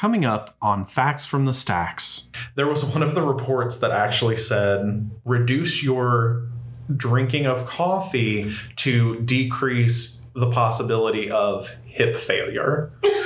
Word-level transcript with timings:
Coming 0.00 0.24
up 0.24 0.56
on 0.62 0.86
Facts 0.86 1.26
from 1.26 1.44
the 1.44 1.52
Stacks. 1.52 2.32
There 2.54 2.66
was 2.66 2.82
one 2.82 3.02
of 3.02 3.14
the 3.14 3.20
reports 3.20 3.76
that 3.80 3.90
actually 3.90 4.36
said 4.36 5.10
reduce 5.26 5.84
your 5.84 6.48
drinking 6.96 7.44
of 7.44 7.66
coffee 7.66 8.56
to 8.76 9.20
decrease 9.20 10.22
the 10.32 10.50
possibility 10.52 11.30
of 11.30 11.76
hip 11.84 12.16
failure. 12.16 12.92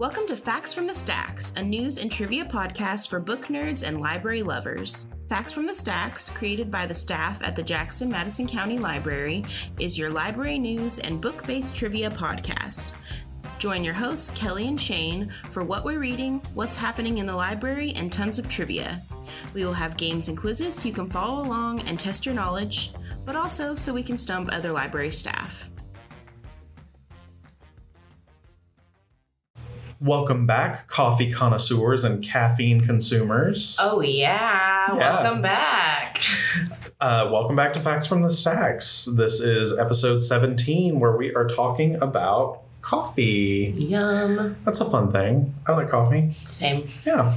Welcome 0.00 0.26
to 0.28 0.36
Facts 0.36 0.72
from 0.72 0.86
the 0.86 0.94
Stacks, 0.94 1.52
a 1.58 1.62
news 1.62 1.98
and 1.98 2.10
trivia 2.10 2.46
podcast 2.46 3.10
for 3.10 3.20
book 3.20 3.48
nerds 3.48 3.86
and 3.86 4.00
library 4.00 4.42
lovers. 4.42 5.04
Facts 5.28 5.52
from 5.52 5.66
the 5.66 5.74
Stacks, 5.74 6.30
created 6.30 6.70
by 6.70 6.86
the 6.86 6.94
staff 6.94 7.42
at 7.42 7.54
the 7.54 7.62
Jackson 7.62 8.08
Madison 8.08 8.48
County 8.48 8.78
Library, 8.78 9.44
is 9.78 9.98
your 9.98 10.08
library 10.08 10.58
news 10.58 11.00
and 11.00 11.20
book 11.20 11.46
based 11.46 11.76
trivia 11.76 12.10
podcast. 12.10 12.92
Join 13.58 13.84
your 13.84 13.92
hosts, 13.92 14.30
Kelly 14.30 14.68
and 14.68 14.80
Shane, 14.80 15.30
for 15.50 15.64
what 15.64 15.84
we're 15.84 16.00
reading, 16.00 16.40
what's 16.54 16.78
happening 16.78 17.18
in 17.18 17.26
the 17.26 17.36
library, 17.36 17.92
and 17.92 18.10
tons 18.10 18.38
of 18.38 18.48
trivia. 18.48 19.02
We 19.52 19.66
will 19.66 19.74
have 19.74 19.98
games 19.98 20.28
and 20.28 20.38
quizzes 20.38 20.76
so 20.76 20.88
you 20.88 20.94
can 20.94 21.10
follow 21.10 21.42
along 21.42 21.80
and 21.80 22.00
test 22.00 22.24
your 22.24 22.34
knowledge, 22.34 22.94
but 23.26 23.36
also 23.36 23.74
so 23.74 23.92
we 23.92 24.02
can 24.02 24.16
stump 24.16 24.48
other 24.50 24.72
library 24.72 25.12
staff. 25.12 25.68
Welcome 30.02 30.46
back, 30.46 30.86
coffee 30.86 31.30
connoisseurs 31.30 32.04
and 32.04 32.24
caffeine 32.24 32.80
consumers. 32.86 33.76
Oh, 33.82 34.00
yeah. 34.00 34.94
Yeah. 34.94 34.96
Welcome 34.96 35.42
back. 35.42 36.22
Uh, 37.02 37.30
welcome 37.32 37.56
back 37.56 37.72
to 37.72 37.80
Facts 37.80 38.06
from 38.06 38.20
the 38.20 38.30
Stacks. 38.30 39.06
This 39.06 39.40
is 39.40 39.78
episode 39.78 40.22
17 40.22 41.00
where 41.00 41.16
we 41.16 41.34
are 41.34 41.48
talking 41.48 41.94
about 41.94 42.60
coffee. 42.82 43.72
Yum. 43.74 44.56
That's 44.66 44.82
a 44.82 44.84
fun 44.84 45.10
thing. 45.10 45.54
I 45.66 45.72
like 45.72 45.88
coffee. 45.88 46.28
Same. 46.28 46.84
Yeah. 47.06 47.32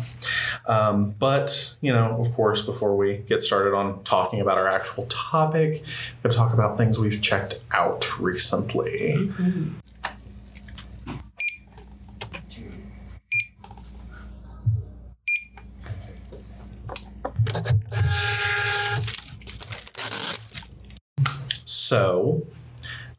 Um, 0.66 1.16
but, 1.18 1.78
you 1.80 1.94
know, 1.94 2.20
of 2.20 2.34
course, 2.34 2.62
before 2.66 2.98
we 2.98 3.20
get 3.20 3.42
started 3.42 3.74
on 3.74 4.04
talking 4.04 4.42
about 4.42 4.58
our 4.58 4.68
actual 4.68 5.06
topic, 5.06 5.82
we're 6.22 6.30
going 6.30 6.32
to 6.32 6.38
talk 6.38 6.54
about 6.54 6.78
things 6.78 7.00
we've 7.00 7.22
checked 7.22 7.62
out 7.72 8.20
recently. 8.20 9.32
So, 9.38 9.54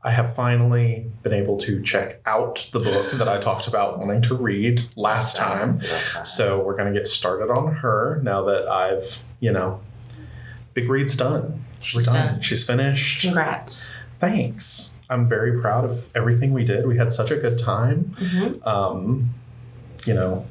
I 0.06 0.10
have 0.10 0.34
finally 0.34 1.10
been 1.22 1.32
able 1.32 1.56
to 1.58 1.82
check 1.82 2.20
out 2.26 2.68
the 2.72 2.80
book 2.80 3.10
that 3.12 3.26
I 3.26 3.38
talked 3.38 3.66
about 3.66 3.98
wanting 3.98 4.20
to 4.22 4.34
read 4.34 4.82
last 4.96 5.34
time. 5.36 5.80
So 6.24 6.62
we're 6.62 6.76
going 6.76 6.92
to 6.92 6.98
get 6.98 7.06
started 7.06 7.50
on 7.50 7.76
her 7.76 8.20
now 8.22 8.42
that 8.44 8.68
I've, 8.68 9.22
you 9.40 9.50
know, 9.50 9.80
Big 10.74 10.90
Read's 10.90 11.16
done. 11.16 11.64
She's 11.80 12.06
done. 12.06 12.40
She's 12.42 12.66
finished. 12.66 13.22
Congrats. 13.22 13.94
Thanks. 14.18 15.02
I'm 15.08 15.26
very 15.26 15.60
proud 15.60 15.84
of 15.86 16.08
everything 16.14 16.52
we 16.52 16.64
did. 16.64 16.86
We 16.86 16.98
had 16.98 17.12
such 17.12 17.30
a 17.30 17.36
good 17.36 17.58
time. 17.58 18.14
Mhm. 18.18 18.66
Um, 18.66 19.34
you 20.04 20.12
know, 20.14 20.46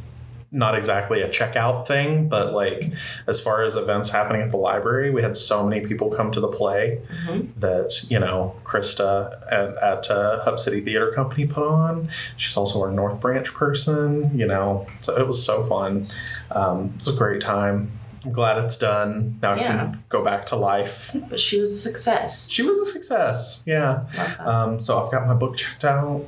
not 0.56 0.76
exactly 0.76 1.22
a 1.24 1.28
checkout 1.28 1.88
thing, 1.88 2.30
but 2.30 2.54
like 2.54 2.92
as 3.28 3.42
far 3.42 3.64
as 3.64 3.76
events 3.76 4.12
happening 4.12 4.44
at 4.44 4.52
the 4.52 4.58
library, 4.58 5.10
we 5.10 5.22
had 5.24 5.36
so 5.36 5.68
many 5.68 5.84
people 5.86 6.12
come 6.12 6.32
to 6.32 6.40
the 6.40 6.48
play 6.48 7.02
Mhm. 7.26 7.50
that 7.60 8.10
you 8.10 8.20
know 8.20 8.56
Krista 8.64 9.34
at, 9.52 9.76
at 9.84 10.12
uh, 10.12 10.44
Hub 10.44 10.60
City 10.60 10.80
Theater 10.80 11.12
Company 11.12 11.48
put 11.48 11.64
on. 11.68 12.08
She's 12.38 12.56
also 12.56 12.82
our 12.84 12.92
North 12.92 13.20
Branch 13.20 13.52
person. 13.54 14.32
You 14.38 14.46
know, 14.46 14.86
so 15.02 15.18
it 15.20 15.26
was 15.26 15.44
so 15.44 15.64
fun. 15.64 16.08
Um, 16.52 16.94
it 17.00 17.06
was 17.06 17.16
a 17.16 17.18
great 17.18 17.42
time. 17.42 17.92
I'm 18.24 18.32
glad 18.32 18.64
it's 18.64 18.78
done. 18.78 19.40
Now 19.42 19.54
I 19.56 19.60
can 19.60 20.04
go 20.08 20.24
back 20.24 20.46
to 20.46 20.56
life. 20.56 21.14
But 21.30 21.40
she 21.42 21.60
was 21.60 21.72
a 21.72 21.76
success. 21.76 22.50
She 22.50 22.62
was 22.62 22.80
a 22.80 22.86
success. 22.86 23.64
Yeah. 23.68 24.06
Um, 24.40 24.80
so 24.80 25.04
I've 25.04 25.12
got 25.12 25.28
my 25.28 25.34
book 25.34 25.58
checked 25.58 25.84
out. 25.84 26.22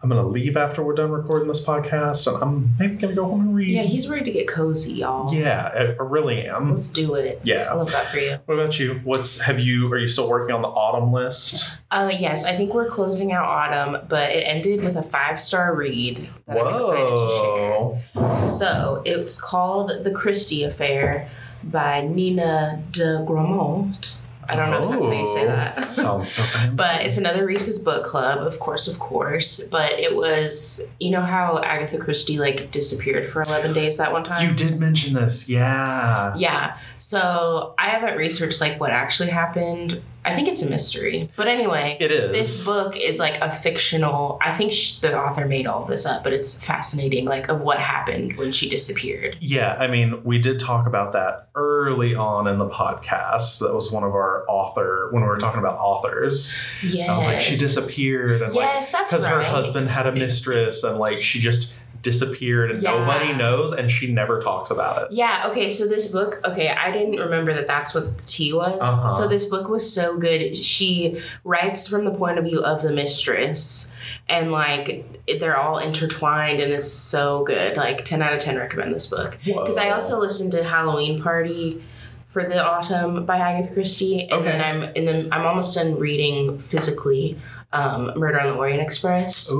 I'm 0.00 0.08
gonna 0.08 0.26
leave 0.28 0.56
after 0.56 0.82
we're 0.82 0.94
done 0.94 1.10
recording 1.10 1.48
this 1.48 1.64
podcast, 1.64 2.32
and 2.32 2.40
I'm 2.40 2.74
maybe 2.78 2.94
gonna 2.96 3.14
go 3.14 3.24
home 3.24 3.40
and 3.40 3.54
read. 3.54 3.70
yeah, 3.74 3.82
he's 3.82 4.08
ready 4.08 4.24
to 4.26 4.30
get 4.30 4.46
cozy, 4.46 4.92
y'all. 4.92 5.34
Yeah, 5.34 5.72
I, 5.74 5.80
I 6.00 6.06
really 6.06 6.46
am. 6.46 6.70
Let's 6.70 6.90
do 6.90 7.16
it. 7.16 7.40
Yeah, 7.42 7.68
I 7.68 7.74
love 7.74 7.90
that 7.90 8.06
for 8.06 8.18
you. 8.18 8.38
What 8.46 8.54
about 8.54 8.78
you? 8.78 9.00
What's 9.02 9.40
have 9.40 9.58
you? 9.58 9.92
Are 9.92 9.98
you 9.98 10.06
still 10.06 10.28
working 10.28 10.54
on 10.54 10.62
the 10.62 10.68
autumn 10.68 11.12
list? 11.12 11.84
Uh, 11.90 12.12
yes, 12.16 12.44
I 12.44 12.54
think 12.56 12.74
we're 12.74 12.88
closing 12.88 13.32
out 13.32 13.44
autumn, 13.44 14.06
but 14.08 14.30
it 14.30 14.42
ended 14.42 14.84
with 14.84 14.94
a 14.94 15.02
five 15.02 15.40
star 15.40 15.74
read 15.74 16.28
that 16.46 16.58
I'm 16.58 16.74
excited 16.74 18.04
to 18.14 18.14
share. 18.14 18.50
So 18.50 19.02
it's 19.04 19.40
called 19.40 20.04
The 20.04 20.12
Christie 20.12 20.62
Affair 20.62 21.28
by 21.64 22.02
Nina 22.02 22.82
de 22.92 23.24
Gramont. 23.26 24.20
I 24.48 24.56
don't 24.56 24.70
know 24.70 24.84
if 24.84 24.90
that's 24.90 25.04
how 25.04 25.12
you 25.12 25.26
say 25.26 25.42
Oh, 25.42 25.46
that. 25.46 25.92
Sounds 25.92 26.32
so 26.32 26.42
fancy. 26.54 26.74
But 26.76 27.02
it's 27.04 27.18
another 27.18 27.44
Reese's 27.44 27.78
book 27.78 28.04
club, 28.04 28.46
of 28.46 28.58
course, 28.60 28.88
of 28.88 28.98
course. 28.98 29.60
But 29.68 29.92
it 29.92 30.16
was, 30.16 30.94
you 30.98 31.10
know 31.10 31.20
how 31.22 31.58
Agatha 31.62 31.98
Christie 31.98 32.38
like 32.38 32.70
disappeared 32.70 33.30
for 33.30 33.42
eleven 33.42 33.72
days 33.72 33.98
that 33.98 34.12
one 34.12 34.24
time. 34.24 34.48
you 34.48 34.54
did 34.54 34.78
mention 34.80 35.14
this, 35.14 35.48
yeah. 35.48 36.34
Yeah. 36.36 36.76
So 36.98 37.74
I 37.78 37.88
haven't 37.90 38.16
researched 38.18 38.60
like 38.60 38.80
what 38.80 38.90
actually 38.90 39.30
happened. 39.30 40.02
I 40.24 40.34
think 40.34 40.48
it's 40.48 40.62
a 40.62 40.68
mystery. 40.68 41.28
But 41.36 41.48
anyway, 41.48 41.96
It 42.00 42.10
is. 42.10 42.32
this 42.32 42.66
book 42.66 42.96
is 42.96 43.18
like 43.18 43.40
a 43.40 43.50
fictional. 43.50 44.38
I 44.42 44.52
think 44.52 44.72
sh- 44.72 44.98
the 44.98 45.16
author 45.18 45.46
made 45.46 45.66
all 45.66 45.84
this 45.84 46.04
up, 46.04 46.22
but 46.24 46.32
it's 46.32 46.64
fascinating, 46.64 47.24
like 47.24 47.48
of 47.48 47.60
what 47.60 47.78
happened 47.78 48.36
when 48.36 48.52
she 48.52 48.68
disappeared. 48.68 49.36
Yeah, 49.40 49.76
I 49.78 49.86
mean, 49.86 50.22
we 50.24 50.38
did 50.38 50.60
talk 50.60 50.86
about 50.86 51.12
that 51.12 51.48
early 51.54 52.14
on 52.14 52.46
in 52.46 52.58
the 52.58 52.68
podcast. 52.68 53.60
That 53.60 53.74
was 53.74 53.90
one 53.90 54.04
of 54.04 54.12
our 54.14 54.44
author 54.48 55.08
when 55.12 55.22
we 55.22 55.28
were 55.28 55.38
talking 55.38 55.60
about 55.60 55.78
authors. 55.78 56.54
Yes. 56.82 57.08
I 57.08 57.14
was 57.14 57.26
like, 57.26 57.40
she 57.40 57.56
disappeared, 57.56 58.42
and 58.42 58.54
Yes, 58.54 58.92
that's 58.92 59.10
because 59.10 59.24
her 59.26 59.42
husband 59.42 59.88
had 59.88 60.06
a 60.06 60.12
mistress, 60.12 60.84
and 60.84 60.98
like 60.98 61.22
she 61.22 61.40
just 61.40 61.76
disappeared, 62.02 62.70
and 62.70 62.82
Yeah. 62.82 62.92
nobody 62.98 63.32
knows, 63.32 63.72
and 63.72 63.90
she 63.90 64.12
never 64.12 64.40
talks 64.40 64.70
about 64.70 65.02
it. 65.02 65.08
Yeah, 65.12 65.46
okay, 65.50 65.68
so 65.68 65.86
this 65.86 66.08
book, 66.08 66.40
okay, 66.44 66.68
I 66.70 66.90
didn't 66.90 67.18
remember 67.18 67.52
that 67.54 67.66
that's 67.66 67.94
what 67.94 68.16
the 68.18 68.24
tea 68.24 68.52
was. 68.52 68.80
Uh-huh. 68.80 69.10
So 69.10 69.28
this 69.28 69.46
book 69.46 69.68
was 69.68 69.90
so 69.92 70.16
good. 70.16 70.56
She 70.56 71.20
writes 71.44 71.86
from 71.88 72.04
the 72.04 72.12
point 72.12 72.38
of 72.38 72.44
view 72.44 72.60
of 72.64 72.82
the 72.82 72.90
mistress, 72.92 73.92
and 74.28 74.52
like 74.52 75.04
they're 75.40 75.56
all 75.56 75.78
intertwined, 75.78 76.60
and 76.60 76.72
it's 76.72 76.92
so 76.92 77.44
good. 77.44 77.76
Like 77.76 78.04
10 78.04 78.22
out 78.22 78.32
of 78.32 78.40
10 78.40 78.56
recommend 78.56 78.94
this 78.94 79.06
book. 79.06 79.38
Because 79.44 79.76
I 79.78 79.90
also 79.90 80.18
listened 80.18 80.52
to 80.52 80.64
Halloween 80.64 81.20
Party 81.22 81.82
for 82.28 82.44
the 82.44 82.62
autumn 82.64 83.24
by 83.24 83.38
Agatha 83.38 83.72
Christie, 83.74 84.22
and 84.24 84.32
Okay. 84.34 84.44
then 84.52 84.60
I'm 84.60 84.82
and 84.94 85.08
then 85.08 85.28
I'm 85.32 85.46
almost 85.46 85.74
done 85.74 85.98
reading 85.98 86.58
physically 86.58 87.38
um, 87.72 88.12
Murder 88.16 88.40
on 88.40 88.46
the 88.48 88.54
Orient 88.54 88.80
Express. 88.82 89.52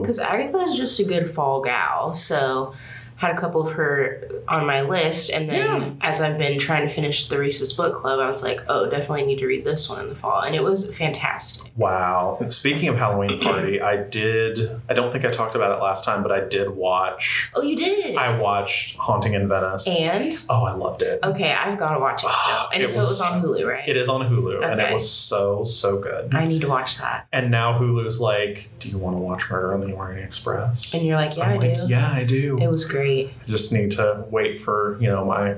Because 0.00 0.18
Agatha 0.18 0.58
is 0.58 0.76
just 0.76 1.00
a 1.00 1.04
good 1.04 1.28
fall 1.28 1.60
gal. 1.62 2.14
So 2.14 2.74
had 3.16 3.30
a 3.34 3.38
couple 3.38 3.60
of 3.62 3.72
her 3.74 4.28
on 4.48 4.66
my 4.66 4.82
list. 4.82 5.30
And 5.32 5.48
then 5.48 5.82
Yeah. 5.82 5.90
as 6.00 6.20
I've 6.20 6.36
been 6.36 6.58
trying 6.58 6.86
to 6.86 6.92
finish 6.92 7.26
the 7.28 7.38
Reese's 7.38 7.72
book 7.72 7.94
club, 7.96 8.18
I 8.20 8.26
was 8.26 8.42
like, 8.42 8.60
oh, 8.68 8.90
definitely 8.90 9.24
need 9.24 9.38
to 9.38 9.46
read 9.46 9.64
this 9.64 9.88
one 9.88 10.00
in 10.00 10.08
the 10.08 10.14
fall. 10.16 10.42
And 10.42 10.54
it 10.54 10.62
was 10.62 10.94
fantastic. 10.96 11.70
Wow. 11.76 12.38
Speaking 12.48 12.88
of 12.88 12.96
Halloween 12.98 13.40
Party, 13.42 13.80
I 13.80 13.96
did, 13.98 14.80
I 14.88 14.94
don't 14.94 15.12
think 15.12 15.24
I 15.24 15.30
talked 15.30 15.54
about 15.54 15.72
it 15.76 15.80
last 15.80 16.04
time, 16.04 16.22
but 16.22 16.32
I 16.32 16.40
did 16.40 16.70
watch, 16.70 17.50
Oh, 17.54 17.62
you 17.62 17.76
did? 17.76 18.16
I 18.16 18.38
watched 18.38 18.96
Haunting 18.98 19.34
in 19.34 19.48
Venice. 19.48 19.86
and 20.00 20.32
Oh, 20.50 20.64
I 20.64 20.72
loved 20.72 21.02
it. 21.02 21.20
okay, 21.22 21.52
I've 21.52 21.78
got 21.78 21.94
to 21.94 22.00
watch 22.00 22.22
it 22.24 22.30
ah, 22.30 22.66
still. 22.66 22.70
And 22.74 22.82
It 22.82 22.90
so 22.90 22.98
it 22.98 23.02
was 23.02 23.08
was- 23.10 23.20
on 23.22 23.42
Hulu, 23.42 23.66
right? 23.66 23.88
It 23.88 23.96
is 23.96 24.08
on 24.08 24.28
Hulu, 24.28 24.64
and 24.70 24.80
it 24.80 24.92
was 24.92 25.08
so, 25.10 25.62
so 25.64 25.98
good. 25.98 26.34
I 26.34 26.46
need 26.46 26.60
to 26.62 26.68
watch 26.68 26.98
that. 26.98 27.26
And 27.32 27.50
now 27.50 27.78
Hulu's 27.78 28.20
like, 28.20 28.70
do 28.80 28.88
you 28.88 28.98
want 28.98 29.16
to 29.16 29.20
watch 29.20 29.48
Murder 29.50 29.72
on 29.74 29.80
the 29.80 29.92
Orient 29.92 30.24
Express? 30.24 30.92
And 30.94 31.04
you're 31.04 31.16
like, 31.16 31.36
yeah, 31.36 31.44
I'm 31.44 31.52
I 31.52 31.56
like, 31.68 31.76
do. 31.76 31.86
yeah, 31.88 32.12
I 32.12 32.24
do. 32.24 32.58
It 32.60 32.68
was 32.68 32.84
great. 32.84 33.03
I 33.04 33.30
just 33.46 33.72
need 33.72 33.92
to 33.92 34.24
wait 34.30 34.60
for, 34.60 34.98
you 35.00 35.08
know, 35.08 35.24
my 35.24 35.56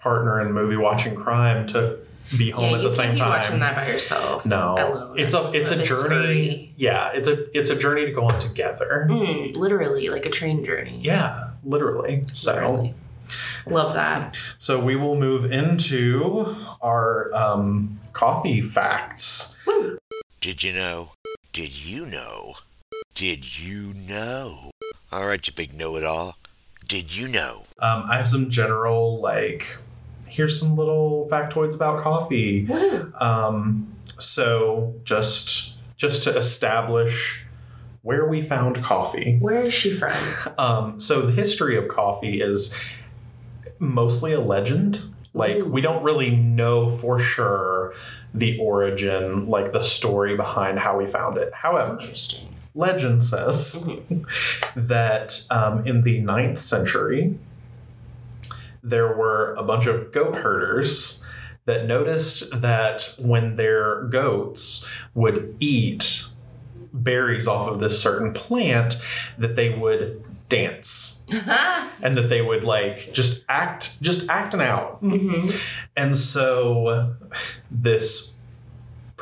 partner 0.00 0.40
in 0.40 0.52
movie 0.52 0.76
watching 0.76 1.14
crime 1.14 1.66
to 1.68 1.98
be 2.36 2.50
home 2.50 2.70
yeah, 2.70 2.76
at 2.78 2.82
the 2.82 2.90
same 2.92 3.16
can't 3.16 3.18
be 3.18 3.22
watching 3.22 3.60
that 3.60 3.76
by 3.76 3.86
yourself. 3.86 4.46
No, 4.46 4.74
alone. 4.74 5.18
it's 5.18 5.34
a 5.34 5.50
it's 5.54 5.70
a 5.70 5.76
bit 5.76 5.86
journey. 5.86 6.06
scary. 6.08 6.74
Yeah, 6.76 7.12
it's 7.12 7.28
a 7.28 7.56
it's 7.58 7.70
a 7.70 7.78
journey 7.78 8.06
to 8.06 8.12
go 8.12 8.24
on 8.24 8.38
together. 8.40 9.06
Mm, 9.10 9.56
literally, 9.56 10.08
like 10.08 10.24
a 10.26 10.30
train 10.30 10.64
journey. 10.64 10.98
Yeah, 11.02 11.50
literally. 11.64 12.22
So 12.28 12.52
Literally. 12.54 12.94
Love 13.66 13.94
that. 13.94 14.36
so 14.58 14.80
we 14.82 14.96
will 14.96 15.14
move 15.14 15.50
into 15.50 16.56
our 16.80 17.32
um, 17.34 17.96
coffee 18.12 18.60
facts. 18.60 19.56
Did 20.40 20.62
you 20.64 20.72
know? 20.72 21.12
Did 21.52 21.86
you 21.86 22.06
know? 22.06 22.54
Did 23.14 23.60
you 23.60 23.94
know? 23.94 24.72
All 25.12 25.26
right, 25.26 25.46
you 25.46 25.52
big 25.54 25.74
know 25.74 25.96
it 25.96 26.04
all. 26.04 26.36
Did 26.86 27.16
you 27.16 27.28
know? 27.28 27.64
Um, 27.78 28.04
I 28.08 28.16
have 28.16 28.28
some 28.28 28.50
general 28.50 29.20
like 29.20 29.78
here's 30.28 30.58
some 30.58 30.76
little 30.76 31.28
factoids 31.30 31.74
about 31.74 32.02
coffee. 32.02 32.68
Um, 33.20 33.94
so 34.18 34.94
just 35.04 35.76
just 35.96 36.24
to 36.24 36.36
establish 36.36 37.44
where 38.02 38.26
we 38.26 38.42
found 38.42 38.82
coffee. 38.82 39.38
Where 39.40 39.60
is 39.60 39.72
she 39.72 39.94
from? 39.94 40.12
Um, 40.58 41.00
so 41.00 41.22
the 41.22 41.32
history 41.32 41.76
of 41.76 41.88
coffee 41.88 42.40
is 42.40 42.76
mostly 43.78 44.32
a 44.32 44.40
legend. 44.40 45.00
Like 45.34 45.58
Ooh. 45.58 45.66
we 45.66 45.80
don't 45.80 46.02
really 46.02 46.34
know 46.34 46.88
for 46.88 47.18
sure 47.18 47.94
the 48.34 48.58
origin, 48.58 49.46
like 49.46 49.72
the 49.72 49.82
story 49.82 50.36
behind 50.36 50.78
how 50.78 50.98
we 50.98 51.06
found 51.06 51.36
it. 51.38 51.52
However, 51.52 51.98
Interesting. 52.00 52.48
Legend 52.74 53.24
says 53.24 53.90
that 54.74 55.46
um, 55.50 55.86
in 55.86 56.02
the 56.02 56.20
ninth 56.20 56.60
century, 56.60 57.38
there 58.82 59.14
were 59.16 59.54
a 59.54 59.62
bunch 59.62 59.86
of 59.86 60.12
goat 60.12 60.36
herders 60.36 61.26
that 61.64 61.86
noticed 61.86 62.60
that 62.60 63.14
when 63.18 63.56
their 63.56 64.02
goats 64.04 64.88
would 65.14 65.54
eat 65.60 66.26
berries 66.92 67.46
off 67.46 67.68
of 67.68 67.80
this 67.80 68.02
certain 68.02 68.32
plant, 68.32 68.96
that 69.38 69.56
they 69.56 69.70
would 69.70 70.22
dance. 70.48 71.24
And 72.02 72.16
that 72.18 72.28
they 72.28 72.42
would 72.42 72.64
like 72.64 73.12
just 73.12 73.44
act 73.48 74.02
just 74.02 74.28
acting 74.28 74.60
out 74.60 74.98
hmm 75.00 75.46
and 75.96 76.18
so 76.18 77.14
this 77.70 78.31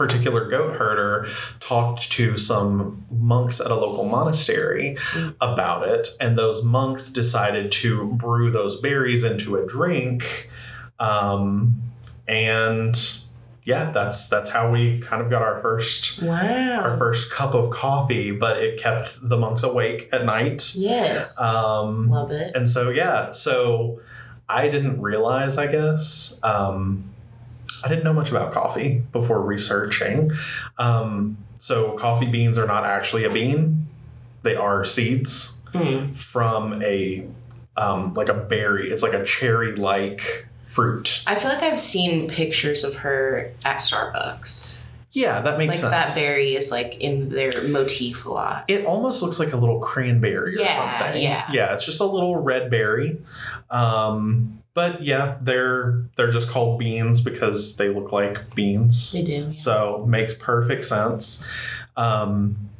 particular 0.04 0.48
goat 0.48 0.76
herder 0.78 1.28
talked 1.60 2.10
to 2.12 2.36
some 2.38 3.04
monks 3.10 3.60
at 3.60 3.70
a 3.70 3.74
local 3.74 4.04
monastery 4.04 4.96
Mm. 5.12 5.34
about 5.40 5.86
it, 5.86 6.08
and 6.20 6.36
those 6.38 6.64
monks 6.64 7.12
decided 7.12 7.70
to 7.82 8.12
brew 8.14 8.50
those 8.50 8.80
berries 8.80 9.22
into 9.24 9.56
a 9.56 9.66
drink. 9.66 10.50
Um, 10.98 11.82
and 12.26 12.94
yeah, 13.64 13.90
that's 13.90 14.28
that's 14.28 14.50
how 14.50 14.70
we 14.70 15.00
kind 15.00 15.20
of 15.22 15.28
got 15.28 15.42
our 15.42 15.58
first 15.58 16.22
Wow. 16.22 16.80
our 16.82 16.92
first 16.96 17.30
cup 17.30 17.54
of 17.54 17.70
coffee, 17.70 18.30
but 18.30 18.56
it 18.62 18.80
kept 18.80 19.18
the 19.28 19.36
monks 19.36 19.62
awake 19.62 20.08
at 20.12 20.24
night. 20.24 20.74
yes. 20.74 21.38
Um, 21.40 22.08
Love 22.08 22.30
it. 22.30 22.56
and 22.56 22.66
so, 22.66 22.88
yeah, 22.90 23.32
so 23.32 24.00
I 24.48 24.68
didn't 24.68 25.00
realize, 25.00 25.58
I 25.58 25.66
guess, 25.70 26.40
um, 26.42 27.04
I 27.84 27.88
didn't 27.88 28.04
know 28.04 28.12
much 28.12 28.30
about 28.30 28.52
coffee 28.52 29.02
before 29.12 29.40
researching. 29.42 30.30
Um, 30.78 31.38
so, 31.58 31.92
coffee 31.92 32.26
beans 32.30 32.58
are 32.58 32.66
not 32.66 32.84
actually 32.84 33.24
a 33.24 33.30
bean, 33.30 33.86
they 34.42 34.54
are 34.56 34.84
seeds 34.84 35.56
Mm. 35.74 36.16
from 36.16 36.82
a, 36.82 37.24
um, 37.76 38.12
like 38.14 38.28
a 38.28 38.34
berry. 38.34 38.90
It's 38.90 39.02
like 39.04 39.12
a 39.12 39.24
cherry 39.24 39.76
like 39.76 40.48
fruit. 40.64 41.22
I 41.28 41.34
feel 41.36 41.48
like 41.50 41.62
I've 41.62 41.80
seen 41.80 42.28
pictures 42.28 42.82
of 42.82 42.96
her 42.96 43.52
at 43.64 43.76
Starbucks. 43.78 44.84
Yeah, 45.12 45.40
that 45.42 45.58
makes 45.58 45.82
like 45.82 45.92
sense. 45.92 46.14
that 46.14 46.20
berry 46.20 46.54
is 46.56 46.70
like 46.70 46.98
in 47.00 47.28
their 47.30 47.62
motif 47.68 48.26
a 48.26 48.30
lot. 48.30 48.64
It 48.68 48.84
almost 48.86 49.22
looks 49.22 49.38
like 49.40 49.52
a 49.52 49.56
little 49.56 49.80
cranberry 49.80 50.56
or 50.56 50.60
Yeah, 50.60 51.02
something. 51.02 51.22
yeah. 51.22 51.46
Yeah, 51.52 51.74
it's 51.74 51.84
just 51.84 52.00
a 52.00 52.04
little 52.04 52.36
red 52.36 52.70
berry. 52.70 53.18
Um, 53.70 54.59
but 54.74 55.02
yeah, 55.02 55.38
they're 55.40 56.04
they're 56.16 56.30
just 56.30 56.48
called 56.48 56.78
beans 56.78 57.20
because 57.20 57.76
they 57.76 57.88
look 57.88 58.12
like 58.12 58.54
beans. 58.54 59.12
They 59.12 59.22
do. 59.22 59.52
So 59.54 60.04
makes 60.08 60.34
perfect 60.34 60.84
sense. 60.84 61.48
Um, 61.96 62.70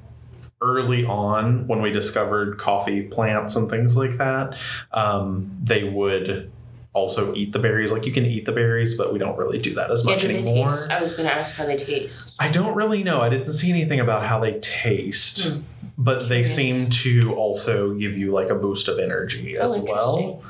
early 0.62 1.04
on, 1.04 1.66
when 1.66 1.81
we 1.82 1.90
discovered 1.90 2.58
coffee 2.58 3.02
plants 3.02 3.56
and 3.56 3.69
things 3.70 3.96
like 3.96 4.19
that, 4.19 4.56
um, 4.92 5.50
they 5.62 5.84
would 5.84 6.50
also 6.92 7.32
eat 7.34 7.52
the 7.52 7.58
berries. 7.58 7.92
Like 7.92 8.04
you 8.06 8.12
can 8.12 8.26
eat 8.26 8.44
the 8.46 8.52
berries, 8.52 8.96
but 8.96 9.12
we 9.12 9.19
don't 9.19 9.38
really 9.38 9.58
do 9.58 9.75
that 9.75 9.90
as 9.90 10.04
much 10.04 10.22
they 10.22 10.37
anymore. 10.37 10.69
taste? 10.69 10.90
I 10.90 11.00
was 11.00 11.16
gonna 11.16 11.28
ask 11.31 11.56
how 11.56 11.66
they 11.66 11.76
taste. 11.76 12.37
I 12.40 12.50
don't 12.50 12.75
really 12.75 13.02
know. 13.04 13.20
I 13.20 13.28
didn't 13.28 13.52
see 13.52 13.70
anything 13.70 14.00
about 14.00 14.25
how 14.26 14.40
they 14.40 14.58
taste, 14.60 15.54
Hmm. 15.54 15.60
but 15.96 16.28
they 16.28 16.42
seem 16.44 16.90
to 16.90 17.32
also 17.34 17.94
give 17.94 18.16
you 18.19 18.28
like 18.31 18.48
a 18.50 18.54
boost 18.56 18.88
of 18.88 18.98
energy 18.98 19.56
as 19.56 19.76
Oh, 19.76 19.84
well. 19.84 20.42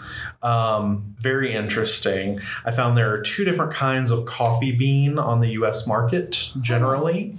Um, 0.42 1.14
very 1.18 1.52
interesting. 1.52 2.40
I 2.64 2.72
found 2.72 2.96
there 2.96 3.12
are 3.12 3.20
two 3.20 3.44
different 3.44 3.72
kinds 3.72 4.10
of 4.10 4.24
coffee 4.24 4.72
bean 4.72 5.18
on 5.18 5.40
the 5.40 5.48
US 5.50 5.86
market 5.86 6.50
generally. 6.60 7.36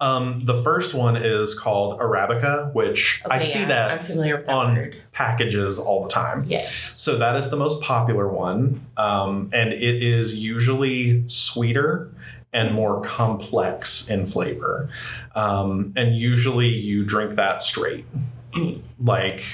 Um, 0.00 0.40
the 0.44 0.62
first 0.62 0.94
one 0.94 1.16
is 1.16 1.58
called 1.58 1.98
Arabica, 2.00 2.72
which 2.74 3.22
I 3.30 3.38
see 3.38 3.60
yeah, 3.60 3.68
that 3.68 3.90
I'm 3.92 3.98
familiar 4.00 4.36
with 4.36 4.46
that 4.46 4.52
on 4.54 4.74
word. 4.74 4.96
packages 5.12 5.78
all 5.78 6.02
the 6.02 6.10
time. 6.10 6.44
Yes. 6.46 6.76
So 6.76 7.16
that 7.16 7.36
is 7.36 7.48
the 7.50 7.56
most 7.56 7.80
popular 7.82 8.28
one, 8.28 8.84
um, 8.98 9.48
and 9.54 9.72
it 9.72 10.02
is 10.02 10.34
usually 10.36 11.26
sweeter 11.28 12.10
and 12.52 12.74
more 12.74 13.00
complex 13.02 14.10
in 14.10 14.26
flavor. 14.26 14.90
Um, 15.34 15.92
and 15.96 16.16
usually 16.16 16.68
you 16.68 17.04
drink 17.04 17.36
that 17.36 17.62
straight, 17.62 18.04
Mm. 18.52 18.82
like. 19.00 19.44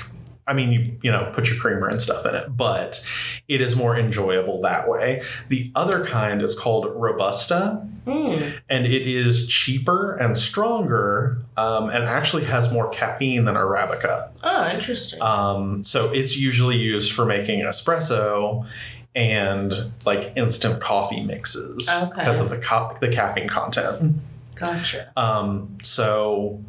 I 0.51 0.53
mean, 0.53 0.73
you 0.73 0.99
you 1.03 1.11
know, 1.13 1.31
put 1.33 1.49
your 1.49 1.59
creamer 1.59 1.87
and 1.89 2.03
stuff 2.03 2.27
in 2.27 2.35
it, 2.35 2.57
but 2.57 3.07
it 3.47 3.61
is 3.61 3.77
more 3.77 3.97
enjoyable 3.97 4.61
that 4.63 4.89
way. 4.89 5.23
The 5.49 5.71
other 5.77 6.05
kind 6.05 6.43
is 6.43 6.59
called 6.59 6.87
Robusta, 6.97 7.87
Mm. 8.07 8.55
and 8.69 8.87
it 8.87 9.07
is 9.07 9.47
cheaper 9.47 10.17
and 10.17 10.37
stronger, 10.37 11.39
um, 11.57 11.91
and 11.91 12.03
actually 12.05 12.45
has 12.45 12.73
more 12.73 12.89
caffeine 12.89 13.45
than 13.45 13.55
Arabica. 13.55 14.31
Oh, 14.43 14.69
interesting. 14.71 15.21
Um, 15.23 15.85
so 15.85 16.11
it's 16.11 16.37
usually 16.37 16.79
used 16.79 17.13
for 17.13 17.25
making 17.27 17.61
espresso 17.61 18.67
and 19.15 19.73
like 20.07 20.33
instant 20.37 20.81
coffee 20.81 21.23
mixes 21.23 21.89
Okay. 21.89 22.11
because 22.17 22.41
of 22.41 22.49
the 22.51 22.59
co- 22.59 22.97
the 23.01 23.09
caffeine 23.09 23.49
content. 23.49 24.17
gotcha. 24.57 25.11
Um, 25.17 25.79
so 25.83 26.61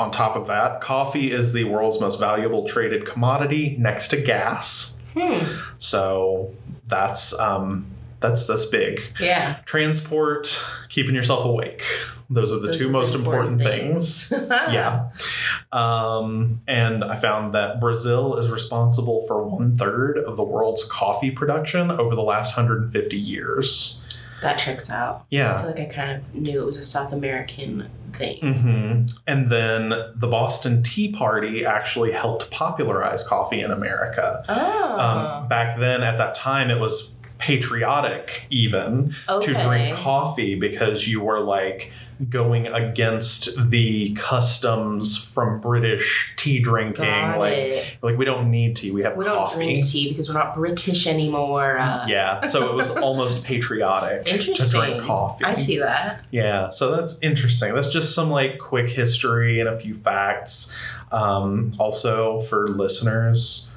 on 0.00 0.10
top 0.10 0.34
of 0.34 0.46
that, 0.46 0.80
coffee 0.80 1.30
is 1.30 1.52
the 1.52 1.64
world's 1.64 2.00
most 2.00 2.18
valuable 2.18 2.66
traded 2.66 3.04
commodity 3.04 3.76
next 3.78 4.08
to 4.08 4.20
gas. 4.20 5.00
Hmm. 5.14 5.58
So 5.78 6.54
that's 6.86 7.38
um, 7.38 7.84
that's 8.20 8.46
that's 8.46 8.64
big. 8.64 9.00
Yeah. 9.20 9.60
Transport, 9.66 10.58
keeping 10.88 11.14
yourself 11.14 11.44
awake. 11.44 11.84
Those 12.30 12.52
are 12.52 12.60
the 12.60 12.68
Those 12.68 12.78
two 12.78 12.88
are 12.88 12.92
most 12.92 13.14
important, 13.14 13.60
important 13.60 13.98
things. 14.00 14.32
yeah. 14.50 15.10
Um, 15.72 16.60
and 16.66 17.04
I 17.04 17.16
found 17.16 17.54
that 17.54 17.80
Brazil 17.80 18.36
is 18.36 18.48
responsible 18.48 19.20
for 19.26 19.42
one 19.44 19.76
third 19.76 20.16
of 20.16 20.36
the 20.36 20.44
world's 20.44 20.84
coffee 20.84 21.30
production 21.30 21.90
over 21.90 22.14
the 22.14 22.22
last 22.22 22.56
150 22.56 23.18
years. 23.18 24.04
That 24.42 24.58
checks 24.58 24.90
out. 24.90 25.26
Yeah. 25.28 25.56
I 25.56 25.62
feel 25.62 25.70
like 25.70 25.80
I 25.80 25.84
kind 25.86 26.10
of 26.12 26.34
knew 26.34 26.62
it 26.62 26.64
was 26.64 26.78
a 26.78 26.84
South 26.84 27.12
American 27.12 27.90
thing. 28.12 28.54
hmm 28.54 29.06
And 29.26 29.50
then 29.50 29.90
the 30.14 30.28
Boston 30.28 30.82
Tea 30.82 31.12
Party 31.12 31.64
actually 31.64 32.12
helped 32.12 32.50
popularize 32.50 33.26
coffee 33.26 33.60
in 33.60 33.70
America. 33.70 34.44
Oh. 34.48 34.98
Um, 34.98 35.48
back 35.48 35.78
then, 35.78 36.02
at 36.02 36.18
that 36.18 36.34
time, 36.34 36.70
it 36.70 36.80
was 36.80 37.12
patriotic 37.38 38.46
even 38.50 39.14
okay. 39.28 39.52
to 39.52 39.60
drink 39.60 39.96
coffee 39.96 40.54
because 40.54 41.08
you 41.08 41.20
were 41.22 41.40
like 41.40 41.92
going 42.28 42.66
against 42.66 43.70
the 43.70 44.12
customs 44.14 45.16
from 45.16 45.60
British 45.60 46.34
tea 46.36 46.60
drinking. 46.60 47.04
Got 47.04 47.38
like, 47.38 47.52
it. 47.54 47.96
like 48.02 48.18
we 48.18 48.24
don't 48.24 48.50
need 48.50 48.76
tea, 48.76 48.90
we 48.90 49.02
have 49.02 49.16
We 49.16 49.24
don't 49.24 49.36
coffee. 49.36 49.56
drink 49.56 49.86
tea 49.86 50.08
because 50.10 50.28
we're 50.28 50.34
not 50.34 50.54
British 50.54 51.06
anymore. 51.06 51.78
Uh, 51.78 52.06
yeah, 52.06 52.42
so 52.44 52.68
it 52.68 52.74
was 52.74 52.94
almost 52.96 53.44
patriotic 53.44 54.26
to 54.26 54.70
drink 54.70 55.02
coffee. 55.02 55.44
I 55.44 55.54
see 55.54 55.78
that. 55.78 56.28
Yeah, 56.30 56.68
so 56.68 56.94
that's 56.94 57.22
interesting. 57.22 57.74
That's 57.74 57.92
just 57.92 58.14
some 58.14 58.30
like 58.30 58.58
quick 58.58 58.90
history 58.90 59.60
and 59.60 59.68
a 59.68 59.76
few 59.78 59.94
facts. 59.94 60.76
Um, 61.12 61.72
also, 61.78 62.40
for 62.42 62.68
listeners, 62.68 63.72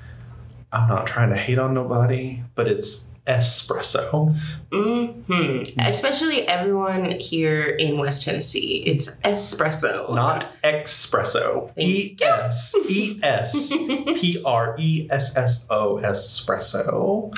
I'm 0.71 0.89
not 0.89 1.07
trying 1.07 1.29
to 1.29 1.38
hate 1.38 1.59
on 1.59 1.73
nobody, 1.73 2.43
but 2.55 2.67
it's 2.67 3.12
espresso. 3.27 4.36
hmm 4.72 5.62
Especially 5.80 6.48
everyone 6.48 7.12
here 7.20 7.63
in 7.65 7.98
West 7.98 8.25
Tennessee. 8.25 8.84
It's 8.86 9.18
espresso. 9.24 10.13
not 10.13 10.46
espresso. 10.63 11.72
E 11.77 12.15
Thank 12.15 12.22
S 12.22 12.75
E 12.89 13.20
S 13.24 13.75
P 13.77 14.42
R 14.46 14.75
E 14.80 15.08
S 15.12 15.38
S 15.38 15.68
O 15.70 15.98
espresso. 15.98 17.32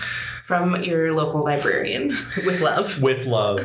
From 0.46 0.84
your 0.84 1.12
local 1.14 1.44
librarian 1.44 2.10
with 2.46 2.62
love. 2.62 3.02
With 3.02 3.26
love, 3.26 3.62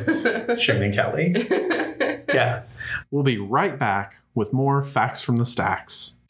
Shane 0.59 0.83
and 0.83 0.95
Kelly. 0.95 1.35
Yeah. 2.33 2.63
We'll 3.11 3.25
be 3.25 3.39
right 3.39 3.77
back 3.77 4.15
with 4.37 4.53
more 4.53 4.85
facts 4.85 5.21
from 5.21 5.39
the 5.39 5.45
stacks. 5.45 6.21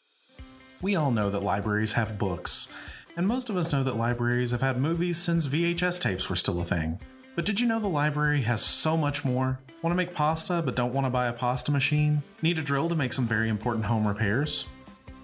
We 0.81 0.95
all 0.95 1.11
know 1.11 1.29
that 1.29 1.43
libraries 1.43 1.93
have 1.93 2.17
books, 2.17 2.67
and 3.15 3.27
most 3.27 3.49
of 3.49 3.57
us 3.57 3.71
know 3.71 3.83
that 3.83 3.97
libraries 3.97 4.51
have 4.51 4.61
had 4.61 4.79
movies 4.79 5.17
since 5.17 5.47
VHS 5.47 5.99
tapes 5.99 6.29
were 6.29 6.35
still 6.35 6.61
a 6.61 6.65
thing. 6.65 6.99
But 7.35 7.45
did 7.45 7.59
you 7.59 7.67
know 7.67 7.79
the 7.79 7.87
library 7.87 8.41
has 8.41 8.61
so 8.63 8.97
much 8.97 9.23
more? 9.23 9.59
Want 9.81 9.91
to 9.91 9.97
make 9.97 10.13
pasta 10.13 10.61
but 10.63 10.75
don't 10.75 10.93
want 10.93 11.05
to 11.05 11.09
buy 11.09 11.27
a 11.27 11.33
pasta 11.33 11.71
machine? 11.71 12.21
Need 12.41 12.59
a 12.59 12.61
drill 12.61 12.89
to 12.89 12.95
make 12.95 13.13
some 13.13 13.25
very 13.25 13.49
important 13.49 13.85
home 13.85 14.07
repairs? 14.07 14.67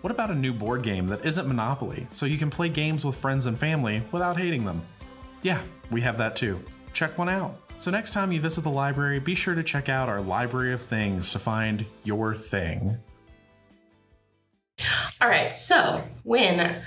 What 0.02 0.12
about 0.12 0.32
a 0.32 0.36
new 0.36 0.54
board 0.54 0.84
game 0.84 1.08
that 1.08 1.26
isn't 1.26 1.48
Monopoly, 1.48 2.08
so 2.12 2.26
you 2.26 2.38
can 2.38 2.50
play 2.50 2.70
games 2.70 3.04
with 3.04 3.16
friends 3.16 3.46
and 3.46 3.58
family 3.58 4.02
without 4.12 4.38
hating 4.38 4.64
them? 4.64 4.82
Yeah, 5.42 5.62
we 5.92 6.02
have 6.02 6.18
that 6.18 6.36
too. 6.36 6.64
Check 6.94 7.18
one 7.18 7.30
out. 7.30 7.60
So 7.80 7.92
next 7.92 8.14
time 8.14 8.32
you 8.32 8.42
visit 8.42 8.62
the 8.62 8.70
library, 8.70 9.20
be 9.20 9.36
sure 9.36 9.54
to 9.54 9.64
check 9.64 9.90
out 9.90 10.10
our 10.10 10.22
Library 10.22 10.74
of 10.74 10.82
Things 10.82 11.32
to 11.32 11.40
find 11.40 11.86
your 12.04 12.36
thing. 12.36 12.98
All 15.22 15.30
right, 15.30 15.52
so 15.52 16.04
when 16.24 16.78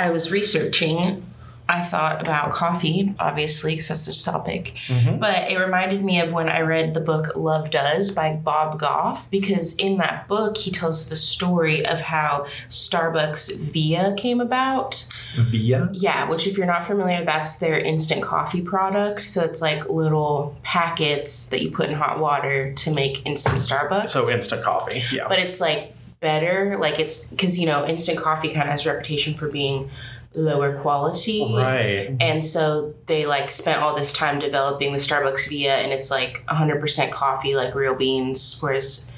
I 0.00 0.10
was 0.10 0.32
researching, 0.32 1.22
I 1.68 1.82
thought 1.82 2.22
about 2.22 2.50
coffee, 2.52 3.14
obviously, 3.20 3.72
because 3.72 3.88
that's 3.88 4.06
the 4.06 4.32
topic. 4.32 4.74
Mm-hmm. 4.88 5.18
But 5.18 5.52
it 5.52 5.58
reminded 5.58 6.02
me 6.02 6.20
of 6.20 6.32
when 6.32 6.48
I 6.48 6.60
read 6.60 6.94
the 6.94 7.00
book 7.00 7.36
Love 7.36 7.70
Does 7.70 8.10
by 8.10 8.32
Bob 8.32 8.80
Goff, 8.80 9.30
because 9.30 9.76
in 9.76 9.98
that 9.98 10.26
book, 10.26 10.56
he 10.56 10.70
tells 10.70 11.10
the 11.10 11.16
story 11.16 11.84
of 11.84 12.00
how 12.00 12.46
Starbucks 12.70 13.60
Via 13.60 14.14
came 14.16 14.40
about. 14.40 15.06
Via. 15.36 15.90
Yeah, 15.92 16.28
which, 16.28 16.46
if 16.46 16.56
you're 16.56 16.66
not 16.66 16.84
familiar, 16.84 17.24
that's 17.24 17.58
their 17.58 17.78
instant 17.78 18.22
coffee 18.22 18.62
product. 18.62 19.24
So 19.26 19.44
it's 19.44 19.60
like 19.60 19.88
little 19.88 20.56
packets 20.62 21.46
that 21.50 21.62
you 21.62 21.70
put 21.70 21.90
in 21.90 21.94
hot 21.94 22.18
water 22.18 22.72
to 22.72 22.90
make 22.90 23.24
instant 23.26 23.58
Starbucks 23.58 24.08
So 24.08 24.30
instant 24.30 24.62
coffee. 24.64 25.02
Yeah. 25.12 25.26
but 25.28 25.38
it's 25.38 25.60
like 25.60 25.92
better 26.20 26.76
like 26.78 26.98
it's 26.98 27.30
because 27.30 27.58
you 27.58 27.66
know 27.66 27.86
instant 27.86 28.18
coffee 28.18 28.48
kind 28.48 28.62
of 28.62 28.68
has 28.68 28.84
a 28.84 28.92
reputation 28.92 29.34
for 29.34 29.48
being 29.48 29.90
lower 30.34 30.78
quality 30.80 31.56
right. 31.56 32.14
and 32.20 32.44
so 32.44 32.94
they 33.06 33.26
like 33.26 33.50
spent 33.50 33.82
all 33.82 33.96
this 33.96 34.12
time 34.12 34.38
developing 34.38 34.92
the 34.92 34.98
starbucks 34.98 35.48
via 35.48 35.74
and 35.76 35.90
it's 35.92 36.10
like 36.10 36.44
100% 36.46 37.10
coffee 37.10 37.56
like 37.56 37.74
real 37.74 37.96
beans 37.96 38.58
whereas 38.60 39.09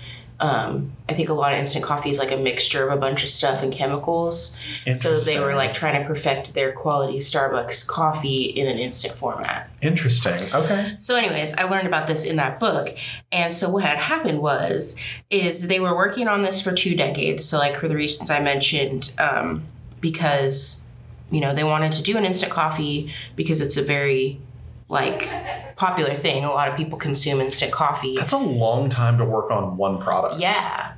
um, 0.43 0.93
i 1.09 1.15
think 1.15 1.29
a 1.29 1.33
lot 1.33 1.53
of 1.53 1.59
instant 1.59 1.85
coffee 1.85 2.11
is 2.11 2.19
like 2.19 2.31
a 2.31 2.37
mixture 2.37 2.87
of 2.87 2.97
a 2.97 3.01
bunch 3.01 3.25
of 3.25 3.31
stuff 3.31 3.63
and 3.63 3.73
chemicals 3.73 4.61
so 4.95 5.19
they 5.19 5.41
were 5.41 5.55
like 5.55 5.73
trying 5.73 6.01
to 6.01 6.07
perfect 6.07 6.53
their 6.53 6.73
quality 6.73 7.19
starbucks 7.19 7.87
coffee 7.87 8.45
in 8.45 8.67
an 8.67 8.79
instant 8.79 9.15
format 9.15 9.69
Interesting. 9.83 10.55
Okay. 10.55 10.95
so, 10.97 11.17
anyways, 11.17 11.55
I 11.55 11.65
learned 11.65 11.89
about 11.89 12.07
this 12.07 12.25
in 12.25 12.37
that 12.37 12.61
book. 12.61 12.97
And 13.33 13.53
so 13.53 13.69
what 13.69 13.83
had 13.83 13.99
happened 13.99 14.41
was, 14.41 14.97
is 15.29 15.67
they 15.67 15.81
were 15.81 15.97
working 15.97 16.29
on 16.29 16.43
this 16.43 16.61
for 16.61 16.73
two 16.73 16.95
decades. 16.95 17.45
So, 17.45 17.59
like 17.59 17.77
for 17.77 17.89
the 17.89 17.97
reasons 17.97 18.31
I 18.31 18.41
mentioned, 18.41 19.13
um, 19.19 19.65
because 20.01 20.87
you 21.33 21.41
know 21.41 21.55
they 21.55 21.65
wanted 21.65 21.93
to 21.93 22.03
do 22.03 22.17
an 22.17 22.25
instant 22.25 22.53
coffee 22.53 23.13
because 23.35 23.61
it's 23.61 23.77
a 23.77 23.83
very 23.83 24.39
like 24.93 25.33
popular 25.77 26.15
thing. 26.15 26.45
A 26.45 26.51
lot 26.51 26.69
of 26.69 26.77
people 26.77 26.99
consume 26.99 27.41
instant 27.41 27.73
coffee. 27.73 28.15
That's 28.15 28.35
a 28.35 28.39
long 28.39 28.91
time 28.91 29.17
to 29.19 29.25
work 29.25 29.51
on 29.51 29.79
one 29.79 29.99
product. 29.99 30.39
Yeah. 30.39 30.93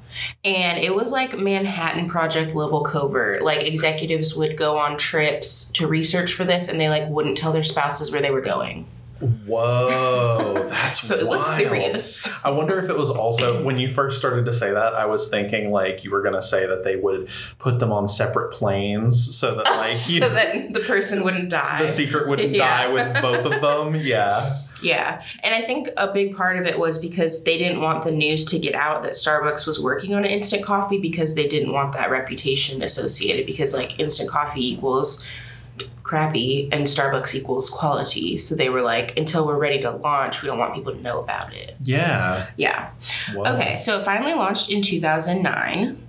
And 0.44 0.78
it 0.78 0.94
was 0.94 1.12
like 1.12 1.38
Manhattan 1.38 2.08
Project 2.08 2.56
level 2.56 2.82
covert. 2.82 3.42
Like 3.42 3.64
executives 3.64 4.34
would 4.36 4.56
go 4.56 4.78
on 4.78 4.98
trips 4.98 5.70
to 5.72 5.86
research 5.86 6.34
for 6.34 6.44
this 6.44 6.68
and 6.68 6.80
they 6.80 6.88
like 6.88 7.08
wouldn't 7.08 7.38
tell 7.38 7.52
their 7.52 7.62
spouses 7.62 8.10
where 8.10 8.20
they 8.20 8.32
were 8.32 8.40
going. 8.40 8.86
Whoa, 9.28 10.68
that's 10.70 11.00
So 11.00 11.16
it 11.16 11.26
was 11.26 11.40
wild. 11.40 11.56
serious. 11.56 12.44
I 12.44 12.50
wonder 12.50 12.78
if 12.78 12.88
it 12.90 12.96
was 12.96 13.10
also 13.10 13.62
when 13.64 13.78
you 13.78 13.90
first 13.92 14.18
started 14.18 14.44
to 14.46 14.52
say 14.52 14.70
that. 14.72 14.94
I 14.94 15.06
was 15.06 15.28
thinking 15.28 15.70
like 15.70 16.04
you 16.04 16.10
were 16.10 16.22
going 16.22 16.34
to 16.34 16.42
say 16.42 16.66
that 16.66 16.84
they 16.84 16.96
would 16.96 17.28
put 17.58 17.78
them 17.80 17.92
on 17.92 18.08
separate 18.08 18.52
planes 18.52 19.36
so 19.36 19.54
that 19.54 19.66
oh, 19.68 19.76
like 19.76 19.90
you, 19.92 20.20
so 20.20 20.28
that 20.28 20.72
the 20.74 20.80
person 20.80 21.24
wouldn't 21.24 21.50
die. 21.50 21.82
the 21.82 21.88
secret 21.88 22.28
wouldn't 22.28 22.50
Yeah. 22.54 22.86
die 22.86 22.92
with 22.92 23.22
both 23.22 23.44
of 23.52 23.60
them. 23.60 23.94
Yeah. 23.96 24.60
Yeah. 24.82 25.22
And 25.42 25.54
I 25.54 25.62
think 25.62 25.88
a 25.96 26.12
big 26.12 26.36
part 26.36 26.58
of 26.58 26.66
it 26.66 26.78
was 26.78 26.98
because 26.98 27.42
they 27.44 27.56
didn't 27.56 27.80
want 27.80 28.04
the 28.04 28.10
news 28.12 28.44
to 28.46 28.58
get 28.58 28.74
out 28.74 29.02
that 29.04 29.12
Starbucks 29.12 29.66
was 29.66 29.80
working 29.80 30.14
on 30.14 30.24
an 30.24 30.30
instant 30.30 30.62
coffee 30.62 30.98
because 30.98 31.34
they 31.36 31.48
didn't 31.48 31.72
want 31.72 31.94
that 31.94 32.10
reputation 32.10 32.82
associated 32.82 33.46
because 33.46 33.72
like 33.72 33.98
instant 33.98 34.28
coffee 34.28 34.72
equals 34.72 35.26
crappy 36.04 36.68
and 36.70 36.84
Starbucks 36.84 37.34
equals 37.34 37.68
quality. 37.68 38.36
So 38.36 38.54
they 38.54 38.68
were 38.68 38.82
like, 38.82 39.16
until 39.16 39.46
we're 39.46 39.58
ready 39.58 39.80
to 39.80 39.90
launch, 39.90 40.42
we 40.42 40.46
don't 40.46 40.58
want 40.58 40.74
people 40.74 40.92
to 40.92 41.00
know 41.00 41.20
about 41.20 41.52
it. 41.52 41.74
Yeah. 41.82 42.46
Yeah. 42.56 42.90
Okay, 43.34 43.76
so 43.76 43.98
it 43.98 44.04
finally 44.04 44.34
launched 44.34 44.70
in 44.70 44.82
2009, 44.82 46.00